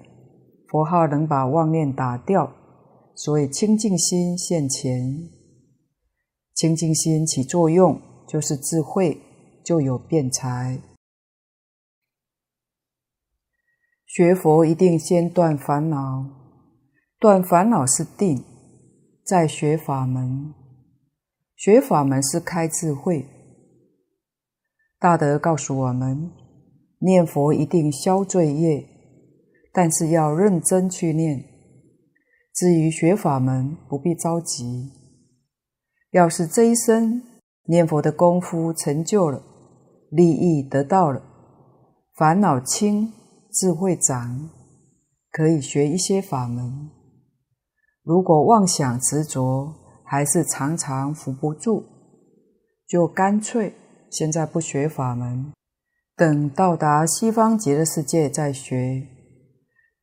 [0.69, 2.53] 佛号能把妄念打掉，
[3.15, 5.29] 所以清净心现前。
[6.55, 9.21] 清净心起作用，就是智慧，
[9.63, 10.81] 就有辩才。
[14.07, 16.25] 学佛一定先断烦恼，
[17.19, 18.43] 断烦恼是定，
[19.27, 20.55] 在学法门。
[21.57, 23.27] 学法门是开智慧。
[25.01, 26.31] 大德告诉我们，
[27.01, 28.87] 念佛一定消罪业，
[29.73, 31.45] 但是要认真去念。
[32.55, 34.93] 至于学法门，不必着急。
[36.13, 37.21] 要是这一生
[37.65, 39.43] 念佛的功夫成就了，
[40.09, 41.21] 利益得到了，
[42.15, 43.13] 烦恼轻，
[43.51, 44.51] 智慧长，
[45.33, 46.91] 可以学一些法门。
[48.07, 51.83] 如果妄想执着，还是常常扶不住，
[52.87, 53.75] 就干脆
[54.09, 55.53] 现在不学法门，
[56.17, 59.03] 等到达西方极乐世界再学。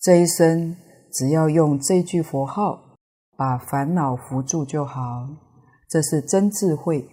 [0.02, 0.76] 这一生
[1.14, 2.98] 只要用这句佛号
[3.38, 5.30] 把烦恼扶住就好，
[5.88, 7.08] 这是真智慧。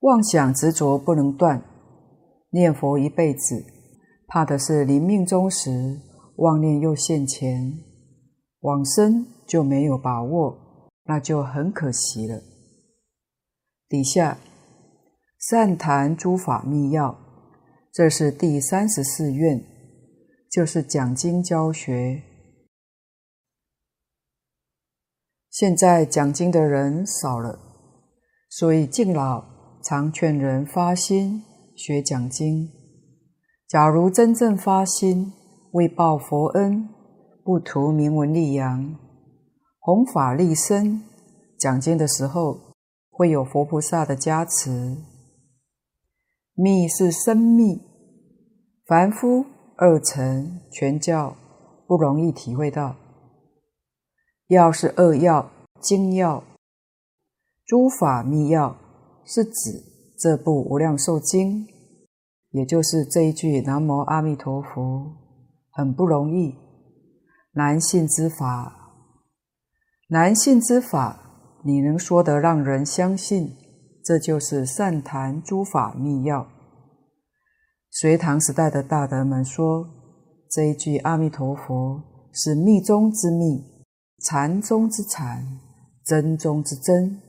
[0.00, 1.64] 妄想执着不能断，
[2.50, 3.64] 念佛一辈子，
[4.28, 5.98] 怕的是临命终时
[6.36, 7.72] 妄念又现前，
[8.62, 10.58] 往生就没有把握，
[11.04, 12.42] 那就很可惜了。
[13.88, 14.38] 底下
[15.38, 17.16] 善谈诸法密要，
[17.92, 19.64] 这是第三十四愿，
[20.50, 22.22] 就是讲经教学。
[25.50, 27.60] 现在讲经的人少了，
[28.48, 29.52] 所以敬老。
[29.84, 31.42] 常劝人发心
[31.74, 32.70] 学讲经。
[33.66, 35.32] 假如真正发心，
[35.72, 36.88] 为报佛恩，
[37.44, 38.96] 不图名闻利养，
[39.80, 41.02] 弘法利生，
[41.58, 42.58] 讲经的时候
[43.10, 44.96] 会有佛菩萨的加持。
[46.54, 47.80] 密是深密，
[48.86, 49.44] 凡夫
[49.76, 51.36] 二乘全教
[51.86, 52.96] 不容易体会到。
[54.48, 56.44] 要是二要精要，
[57.64, 58.76] 诸法密要。
[59.24, 59.52] 是指
[60.18, 61.64] 这部《无量寿经》，
[62.50, 65.16] 也就是这一句“南无阿弥陀佛”，
[65.70, 66.56] 很不容易，
[67.54, 68.94] 难信之法，
[70.08, 73.56] 难信之法，你能说得让人相信，
[74.02, 76.48] 这就是善谈诸法密要。
[77.90, 79.86] 隋唐时代的大德们说，
[80.48, 83.84] 这一句阿弥陀佛是密宗之密，
[84.24, 85.60] 禅宗之禅，
[86.04, 87.20] 真宗之真。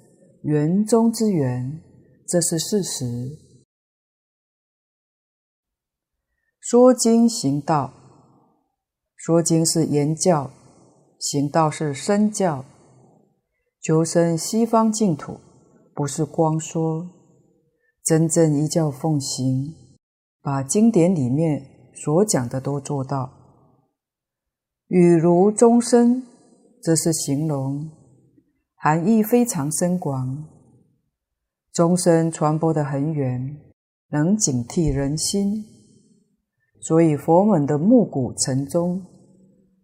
[0.43, 1.81] 圆中之圆，
[2.27, 3.37] 这是事实。
[6.59, 7.93] 说经行道，
[9.25, 10.51] 说经是言教，
[11.17, 12.65] 行道是身教。
[13.79, 15.39] 求生西方净土，
[15.95, 17.07] 不是光说，
[18.03, 19.73] 真正依教奉行，
[20.41, 21.65] 把经典里面
[21.95, 23.31] 所讲的都做到。
[24.89, 26.23] 语如钟声，
[26.81, 27.89] 这是形容。
[28.75, 30.45] 含义非常深广，
[31.71, 33.57] 钟声传播得很远，
[34.09, 35.63] 能警惕人心，
[36.81, 39.01] 所以佛门的暮鼓晨钟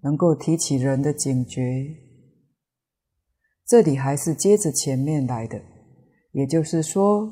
[0.02, 1.62] 能够提起人的警觉。
[3.66, 5.62] 这里还是接着前面来的，
[6.32, 7.32] 也就是说，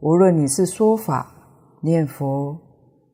[0.00, 2.58] 无论你是说法、念佛，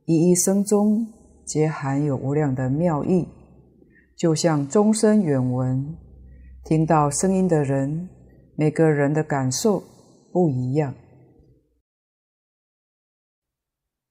[0.05, 1.07] 一一声中
[1.47, 3.27] 皆含有无量的妙意，
[4.17, 5.97] 就像钟声远闻。
[6.65, 8.11] 听到声音的人，
[8.55, 9.83] 每个人的感受
[10.31, 10.95] 不一样。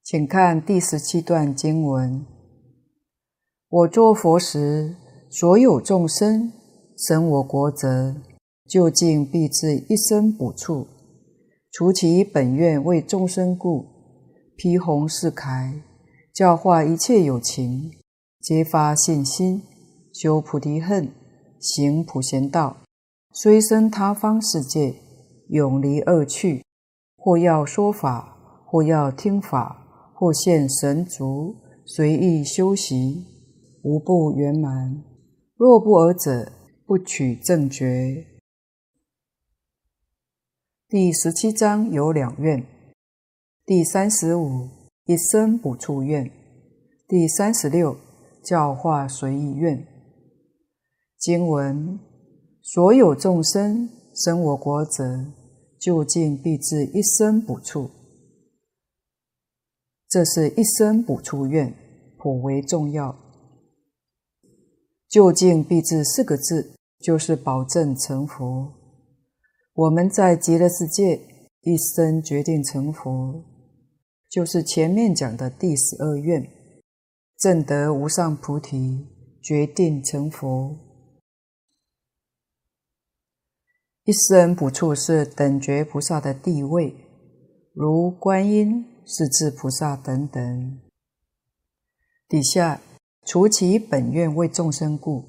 [0.03, 2.25] 请看第十七段经文：
[3.71, 4.95] 我作佛时，
[5.29, 6.51] 所有众生
[6.97, 8.15] 生我国者，
[8.67, 10.87] 究竟必至一生补处。
[11.71, 13.85] 除其本愿为众生故，
[14.57, 15.81] 披红饰铠，
[16.33, 17.91] 教化一切有情，
[18.41, 19.61] 皆发信心，
[20.11, 21.11] 修菩提恨。
[21.59, 22.77] 行普贤道，
[23.33, 24.95] 虽生他方世界，
[25.49, 26.63] 永离恶趣。
[27.15, 31.53] 或要说法，或要听法，或现神足，
[31.85, 33.25] 随意修习，
[33.83, 35.03] 无不圆满。
[35.55, 36.51] 若不尔者，
[36.85, 38.25] 不取正觉。
[40.87, 42.65] 第十七章有两愿，
[43.65, 44.67] 第三十五
[45.05, 46.31] 一生不处愿，
[47.07, 47.95] 第三十六
[48.43, 49.85] 教化随意愿。
[51.17, 51.99] 经文：
[52.61, 55.25] 所有众生生我国者，
[55.79, 57.91] 究竟必至一生不处。
[60.07, 61.71] 这是一生不处愿，
[62.17, 63.28] 颇为重要。
[65.09, 68.71] 究竟必至四个字，就是保证成佛。
[69.73, 71.19] 我们在极乐世界
[71.61, 73.43] 一生决定成佛，
[74.29, 76.47] 就是前面讲的第十二愿，
[77.37, 79.07] 证得无上菩提，
[79.41, 80.77] 决定成佛。
[84.03, 86.95] 一生补处是等觉菩萨的地位，
[87.73, 90.79] 如观音、势至菩萨等等。
[92.27, 92.81] 底下
[93.29, 95.23] 除其本愿为众生故，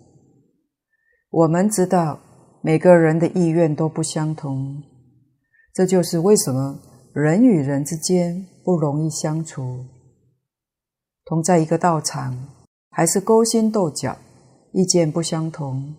[1.28, 2.18] 我们知道
[2.62, 4.82] 每个人的意愿都不相同，
[5.74, 6.80] 这就是为什么
[7.12, 9.84] 人与人之间不容易相处。
[11.26, 12.48] 同在一个道场，
[12.88, 14.16] 还是勾心斗角，
[14.72, 15.94] 意见不相同。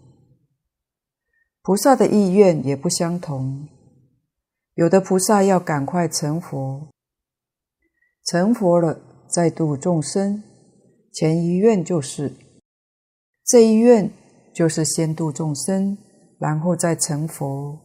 [1.61, 3.69] 菩萨的意愿也不相同，
[4.73, 6.87] 有的菩萨要赶快成佛，
[8.25, 8.99] 成佛了
[9.29, 10.41] 再度众生，
[11.11, 12.33] 前一愿就是，
[13.45, 14.11] 这一愿
[14.53, 15.97] 就是先度众生，
[16.39, 17.77] 然后再成佛，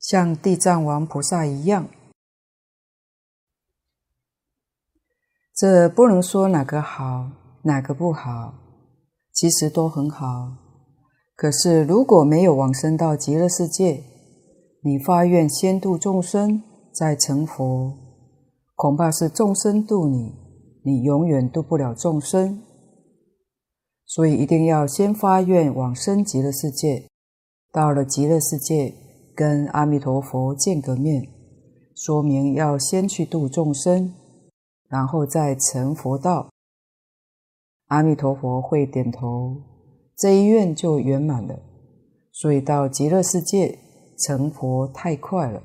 [0.00, 1.88] 像地藏王菩萨一样。
[5.54, 7.30] 这不能说哪个好，
[7.62, 8.54] 哪个不好，
[9.32, 10.56] 其实都很好。
[11.36, 14.02] 可是如果没有往生到极乐世界，
[14.82, 16.60] 你发愿先度众生，
[16.92, 17.96] 再成佛，
[18.74, 20.34] 恐怕是众生度你，
[20.84, 22.63] 你永远度不了众生。
[24.14, 27.08] 所以一定要先发愿往生极乐世界，
[27.72, 28.94] 到了极乐世界，
[29.34, 31.28] 跟阿弥陀佛见个面，
[31.96, 34.14] 说明要先去度众生，
[34.88, 36.48] 然后再成佛道。
[37.86, 39.60] 阿弥陀佛会点头，
[40.16, 41.58] 这一愿就圆满了。
[42.30, 43.80] 所以到极乐世界
[44.16, 45.60] 成佛太快了。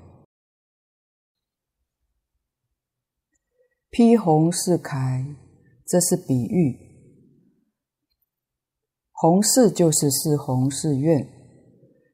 [3.92, 5.36] 披红是铠，
[5.86, 6.89] 这是比喻。
[9.22, 11.28] 红饰就是四红四愿，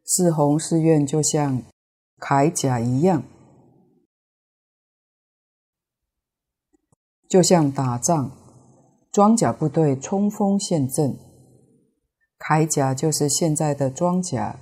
[0.03, 1.61] 四红四愿就像
[2.17, 3.21] 铠甲一样，
[7.29, 8.31] 就像打仗，
[9.11, 11.15] 装甲部队冲锋陷阵，
[12.39, 14.59] 铠甲就是现在的装甲，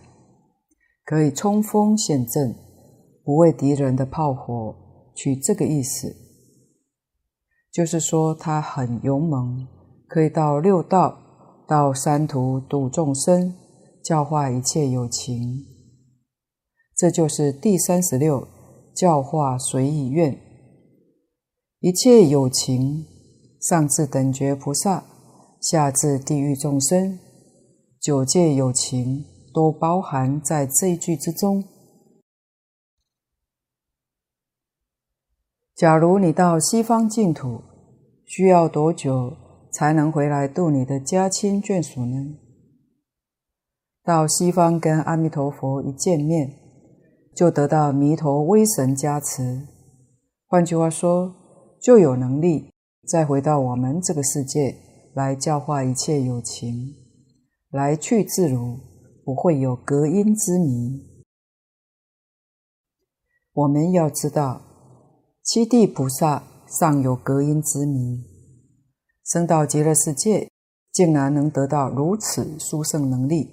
[1.06, 2.54] 可以冲锋陷阵，
[3.24, 4.76] 不畏敌人的炮火，
[5.16, 6.14] 取这个意思，
[7.72, 9.66] 就是说他很勇猛，
[10.10, 11.23] 可以到六道。
[11.74, 13.56] 到三途度众生，
[14.04, 15.66] 教化一切有情，
[16.96, 18.48] 这就是第三十六
[18.96, 20.40] 教化随意愿。
[21.80, 23.08] 一切有情，
[23.60, 25.04] 上至等觉菩萨，
[25.60, 27.18] 下至地狱众生，
[28.00, 31.64] 九界有情都包含在这一句之中。
[35.76, 37.64] 假如你到西方净土，
[38.28, 39.36] 需要多久？
[39.74, 42.38] 才能回来度你的家亲眷属呢？
[44.04, 46.54] 到西方跟阿弥陀佛一见面，
[47.36, 49.68] 就得到弥陀威神加持。
[50.46, 51.34] 换句话说，
[51.82, 52.70] 就有能力
[53.08, 54.76] 再回到我们这个世界
[55.16, 56.94] 来教化一切有情，
[57.72, 58.78] 来去自如，
[59.26, 61.02] 不会有隔阴之迷。
[63.54, 64.62] 我们要知道，
[65.42, 68.33] 七地菩萨尚有隔阴之迷。
[69.34, 70.52] 升到极乐世界，
[70.92, 73.50] 竟然能得到如此殊胜能力，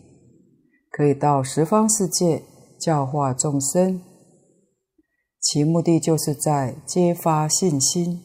[0.90, 2.42] 可以到十方世界
[2.78, 4.02] 教化众生。
[5.40, 8.20] 其目的就是在揭发信心，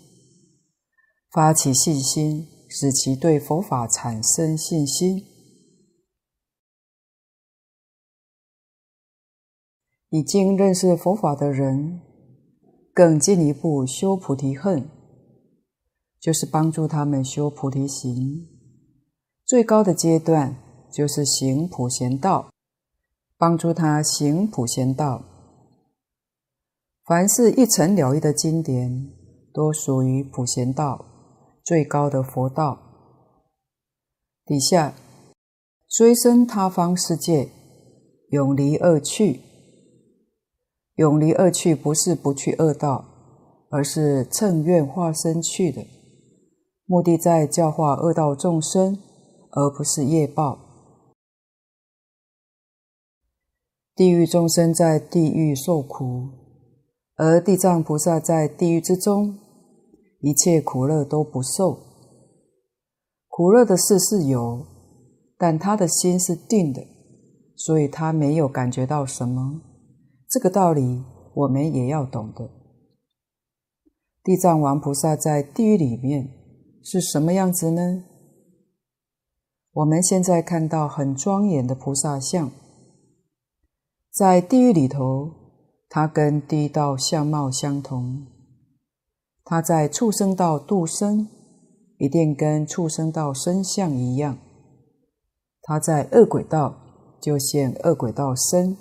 [1.32, 5.24] 发起信心，使其对佛法产生信心。
[10.10, 12.02] 已经认识佛法的人，
[12.94, 14.90] 更进一步修菩提恨。
[16.26, 18.48] 就是帮助他们修菩提行，
[19.46, 20.56] 最高的阶段
[20.92, 22.50] 就是行普贤道，
[23.38, 25.22] 帮助他行普贤道。
[27.06, 29.08] 凡是一层了义的经典，
[29.54, 31.06] 都属于普贤道，
[31.64, 32.80] 最高的佛道。
[34.48, 34.96] 底下
[35.88, 37.52] 虽生他方世界，
[38.30, 39.42] 永离恶趣。
[40.96, 43.06] 永离恶趣不是不去恶道，
[43.70, 45.86] 而是乘愿化身去的。
[46.88, 49.00] 目的在教化恶道众生，
[49.50, 50.60] 而不是业报。
[53.96, 56.30] 地狱众生在地狱受苦，
[57.16, 59.36] 而地藏菩萨在地狱之中，
[60.20, 61.80] 一切苦乐都不受。
[63.30, 64.64] 苦乐的事是有，
[65.40, 66.86] 但他的心是定的，
[67.56, 69.62] 所以他没有感觉到什么。
[70.30, 72.48] 这个道理我们也要懂得。
[74.24, 76.35] 地藏王菩萨在地狱里面。
[76.88, 78.04] 是什么样子呢？
[79.72, 82.52] 我们现在看到很庄严的菩萨像，
[84.12, 85.32] 在地狱里头，
[85.90, 88.28] 它跟地狱道相貌相同；
[89.44, 91.28] 它在畜生道度生，
[91.98, 94.38] 一定跟畜生道身相一样；
[95.64, 98.78] 它在恶鬼道就现恶鬼道身。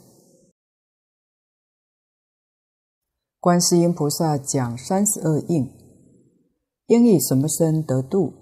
[3.40, 5.84] 观世音菩萨讲三十二应。
[6.87, 8.32] 应以什么身得度，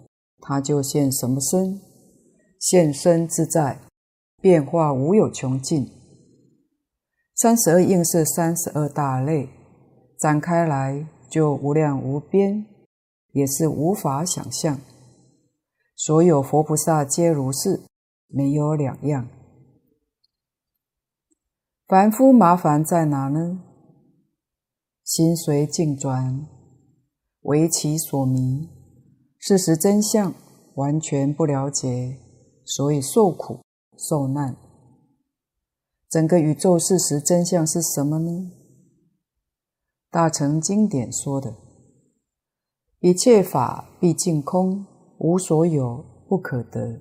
[0.41, 1.81] 他就现什么身，
[2.59, 3.81] 现身自在，
[4.41, 5.91] 变化无有穷尽。
[7.35, 9.49] 三十二应是三十二大类，
[10.19, 12.67] 展开来就无量无边，
[13.33, 14.81] 也是无法想象。
[15.97, 17.83] 所有佛菩萨皆如是，
[18.27, 19.29] 没有两样。
[21.87, 23.61] 凡夫麻烦在哪呢？
[25.05, 26.47] 心随境转。
[27.43, 28.69] 为其所迷，
[29.39, 30.33] 事实真相
[30.75, 32.19] 完全不了解，
[32.65, 33.61] 所以受苦
[33.99, 34.57] 受难。
[36.09, 38.53] 整个宇宙事实真相是什么呢？
[40.11, 41.55] 大乘经典说的，
[43.01, 44.87] 一切法毕竟空，
[45.19, 47.01] 无所有，不可得。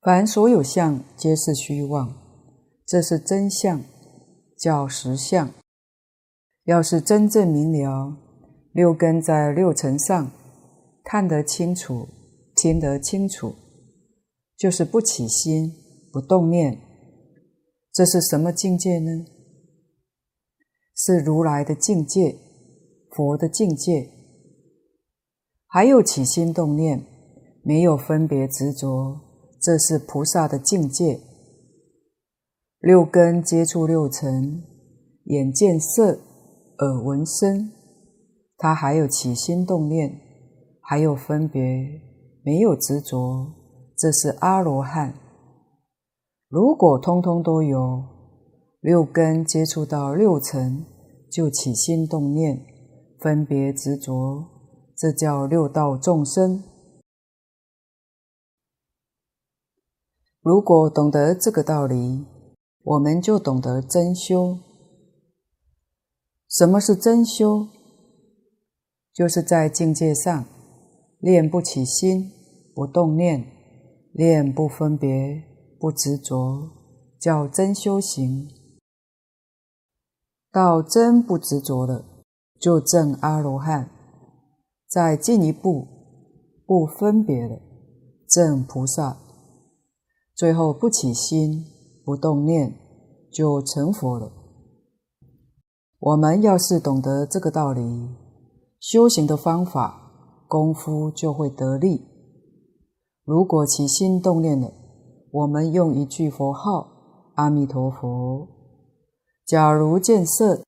[0.00, 2.14] 凡所有相，皆是虚妄，
[2.86, 3.82] 这是真相，
[4.58, 5.50] 叫实相。
[6.64, 8.16] 要是真正明了，
[8.74, 10.32] 六根在六尘上，
[11.04, 12.08] 看得清楚，
[12.56, 13.54] 听得清楚，
[14.56, 15.72] 就是不起心，
[16.12, 16.80] 不动念。
[17.92, 19.26] 这是什么境界呢？
[20.96, 22.34] 是如来的境界，
[23.12, 24.10] 佛的境界。
[25.68, 27.06] 还有起心动念，
[27.62, 29.20] 没有分别执着，
[29.62, 31.20] 这是菩萨的境界。
[32.80, 34.64] 六根接触六尘，
[35.26, 36.18] 眼见色，
[36.78, 37.70] 耳闻声，
[38.64, 40.18] 他还有起心动念，
[40.80, 41.60] 还有分别，
[42.42, 43.52] 没有执着，
[43.94, 45.14] 这是阿罗汉。
[46.48, 48.02] 如果通通都有，
[48.80, 50.82] 六根接触到六尘，
[51.30, 52.64] 就起心动念，
[53.20, 54.42] 分别执着，
[54.96, 56.64] 这叫六道众生。
[60.40, 62.24] 如果懂得这个道理，
[62.82, 64.58] 我们就懂得真修。
[66.48, 67.68] 什么是真修？
[69.14, 70.44] 就是在境界上
[71.20, 72.32] 练不起心，
[72.74, 73.46] 不动念，
[74.12, 75.40] 练不分别，
[75.78, 76.68] 不执着，
[77.20, 78.48] 叫真修行。
[80.50, 82.04] 到真不执着了，
[82.58, 83.88] 就证阿罗汉；
[84.88, 85.86] 再进一步，
[86.66, 87.60] 不分别了，
[88.28, 89.16] 证菩萨；
[90.34, 91.64] 最后不起心，
[92.04, 92.74] 不动念，
[93.32, 94.32] 就成佛了。
[96.00, 98.08] 我们要是懂得这个道理，
[98.86, 102.06] 修行的方法、功夫就会得力。
[103.24, 104.70] 如果起心动念了，
[105.32, 108.46] 我们用一句佛号“阿弥陀佛”。
[109.46, 110.62] 假如见色，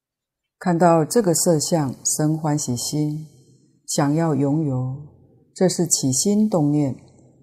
[0.59, 3.27] 看到这个色相生欢喜心，
[3.87, 4.97] 想要拥有，
[5.55, 6.97] 这是起心动念，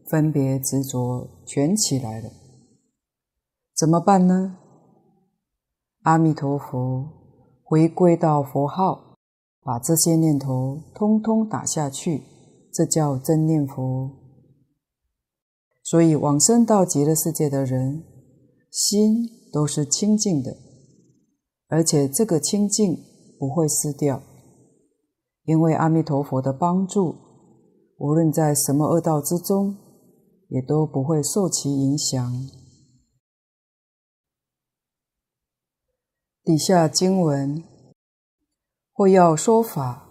[0.10, 2.32] 分别执着全起来了。
[3.78, 4.58] 怎么办呢？
[6.02, 7.06] 阿弥陀佛，
[7.64, 9.13] 回归到佛号，
[9.64, 12.24] 把这些念头通通打下去，
[12.74, 14.12] 这叫真念佛。
[15.84, 18.04] 所以往生到极乐世界的人，
[18.72, 20.58] 心都是清净的。
[21.68, 22.98] 而且这个清净
[23.40, 24.22] 不会失掉，
[25.46, 27.16] 因为阿弥陀佛的帮助，
[27.98, 29.76] 无论在什么恶道之中，
[30.50, 32.32] 也都不会受其影响。
[36.44, 37.64] 底下经文，
[38.94, 40.08] 或要说法，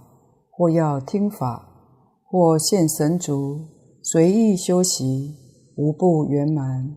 [0.50, 1.68] 或要听法，
[2.24, 3.60] 或现神足，
[4.02, 5.36] 随意修习，
[5.76, 6.96] 无不圆满。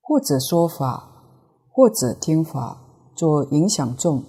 [0.00, 1.10] 或者说法。
[1.74, 2.82] 或者听法，
[3.16, 4.24] 作影响众，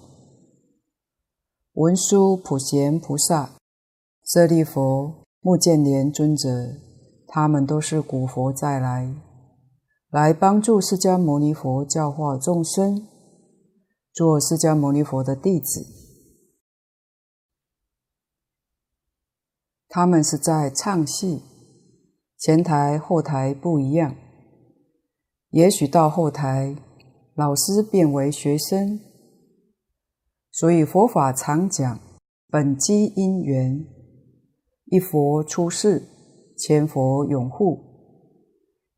[1.74, 3.50] 文殊普贤菩萨、
[4.24, 6.48] 舍利弗、目犍连尊者，
[7.26, 9.14] 他们都是古佛再来，
[10.10, 13.06] 来帮助释迦牟尼佛教化众生，
[14.14, 15.84] 做释迦牟尼佛的弟子。
[19.88, 21.42] 他们是在唱戏，
[22.38, 24.14] 前台后台不一样，
[25.50, 26.76] 也许到后台。
[27.36, 29.00] 老师变为学生，
[30.52, 31.98] 所以佛法常讲
[32.46, 33.84] 本机因缘，
[34.84, 36.04] 一佛出世，
[36.56, 37.76] 千佛拥护；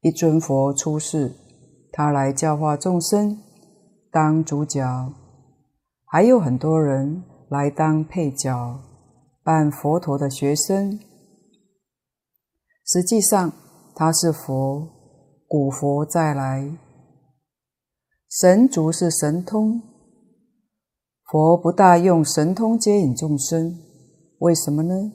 [0.03, 1.35] 一尊佛出世，
[1.91, 3.43] 他来教化众生，
[4.17, 5.13] 当主角，
[6.07, 8.81] 还有很多人来当配角，
[9.43, 10.99] 扮佛陀的学生。
[12.87, 13.53] 实际上，
[13.95, 14.89] 他是佛，
[15.47, 16.79] 古佛再来。
[18.31, 19.83] 神足是神通，
[21.27, 23.79] 佛不大用神通接引众生，
[24.39, 25.13] 为什么呢？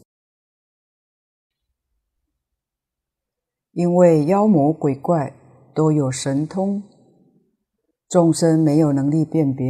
[3.71, 5.33] 因为妖魔鬼怪
[5.73, 6.83] 都有神通，
[8.11, 9.65] 众生没有能力辨别，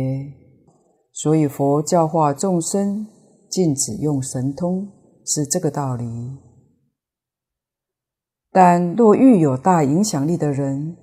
[1.11, 3.05] 所以佛教化众生，
[3.47, 4.89] 禁止用神通，
[5.23, 6.03] 是这个道理。
[8.51, 10.97] 但若遇有大影响力的人，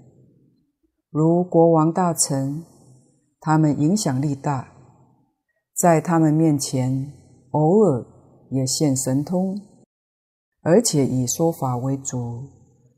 [1.11, 2.65] 如国王大臣，
[3.39, 4.73] 他们影响力大，
[5.77, 7.13] 在他们面前
[7.53, 8.05] 偶尔
[8.51, 9.57] 也现神通，
[10.63, 12.43] 而且以说法为主，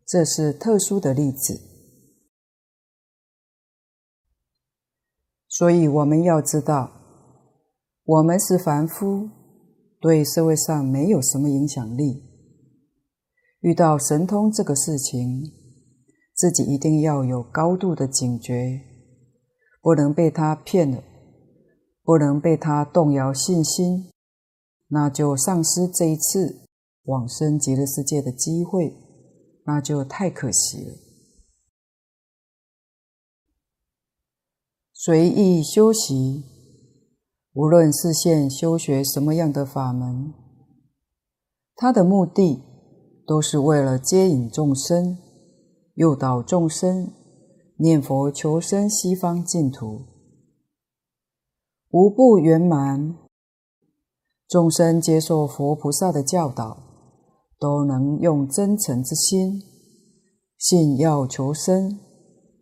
[0.07, 1.70] 这是特殊的例子。
[5.51, 6.93] 所以我们要知道，
[8.05, 9.29] 我们是凡夫，
[10.01, 12.23] 对社会上没有什么影响力。
[13.59, 15.43] 遇到神通这个事情，
[16.35, 18.81] 自己一定要有高度的警觉，
[19.83, 21.03] 不能被他骗了，
[22.05, 24.09] 不能被他动摇信心，
[24.87, 26.61] 那就丧失这一次
[27.07, 28.95] 往生极乐世界的机会，
[29.67, 31.10] 那就太可惜了。
[35.03, 36.45] 随意修习，
[37.55, 40.35] 无论是现修学什么样的法门，
[41.75, 42.61] 它的目的
[43.27, 45.17] 都是为了接引众生，
[45.95, 47.11] 诱导众生
[47.79, 50.03] 念佛求生西方净土，
[51.93, 53.17] 无不圆满。
[54.47, 56.77] 众生接受佛菩萨的教导，
[57.59, 59.63] 都能用真诚之心，
[60.59, 61.99] 信要求生，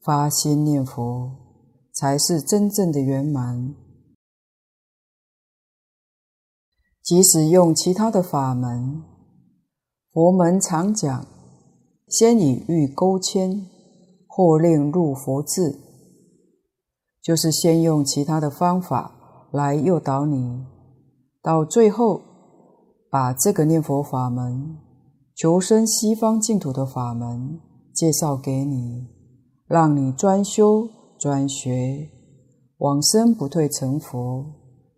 [0.05, 1.48] 发心念佛。
[1.99, 3.75] 才是真正的圆满。
[7.03, 9.03] 即使用其他的法门，
[10.13, 11.27] 佛门常讲，
[12.07, 13.67] 先以欲钩牵，
[14.29, 15.77] 或令入佛智，
[17.21, 20.65] 就是先用其他的方法来诱导你，
[21.43, 22.23] 到最后
[23.11, 24.79] 把这个念佛法门、
[25.35, 27.59] 求生西方净土的法门
[27.93, 29.09] 介绍给你，
[29.67, 30.89] 让你专修。
[31.19, 32.11] 专学
[32.79, 34.47] 往生不退成佛，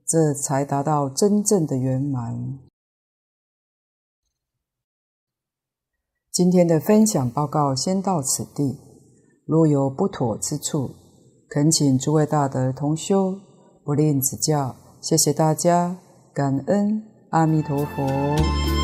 [0.07, 2.59] 这才达到真正的圆满。
[6.31, 8.79] 今天的分享报告先到此地，
[9.47, 10.91] 若有不妥之处，
[11.49, 13.39] 恳请诸位大德同修
[13.85, 14.77] 不吝指教。
[15.01, 15.99] 谢谢大家，
[16.35, 18.80] 感恩阿弥陀佛。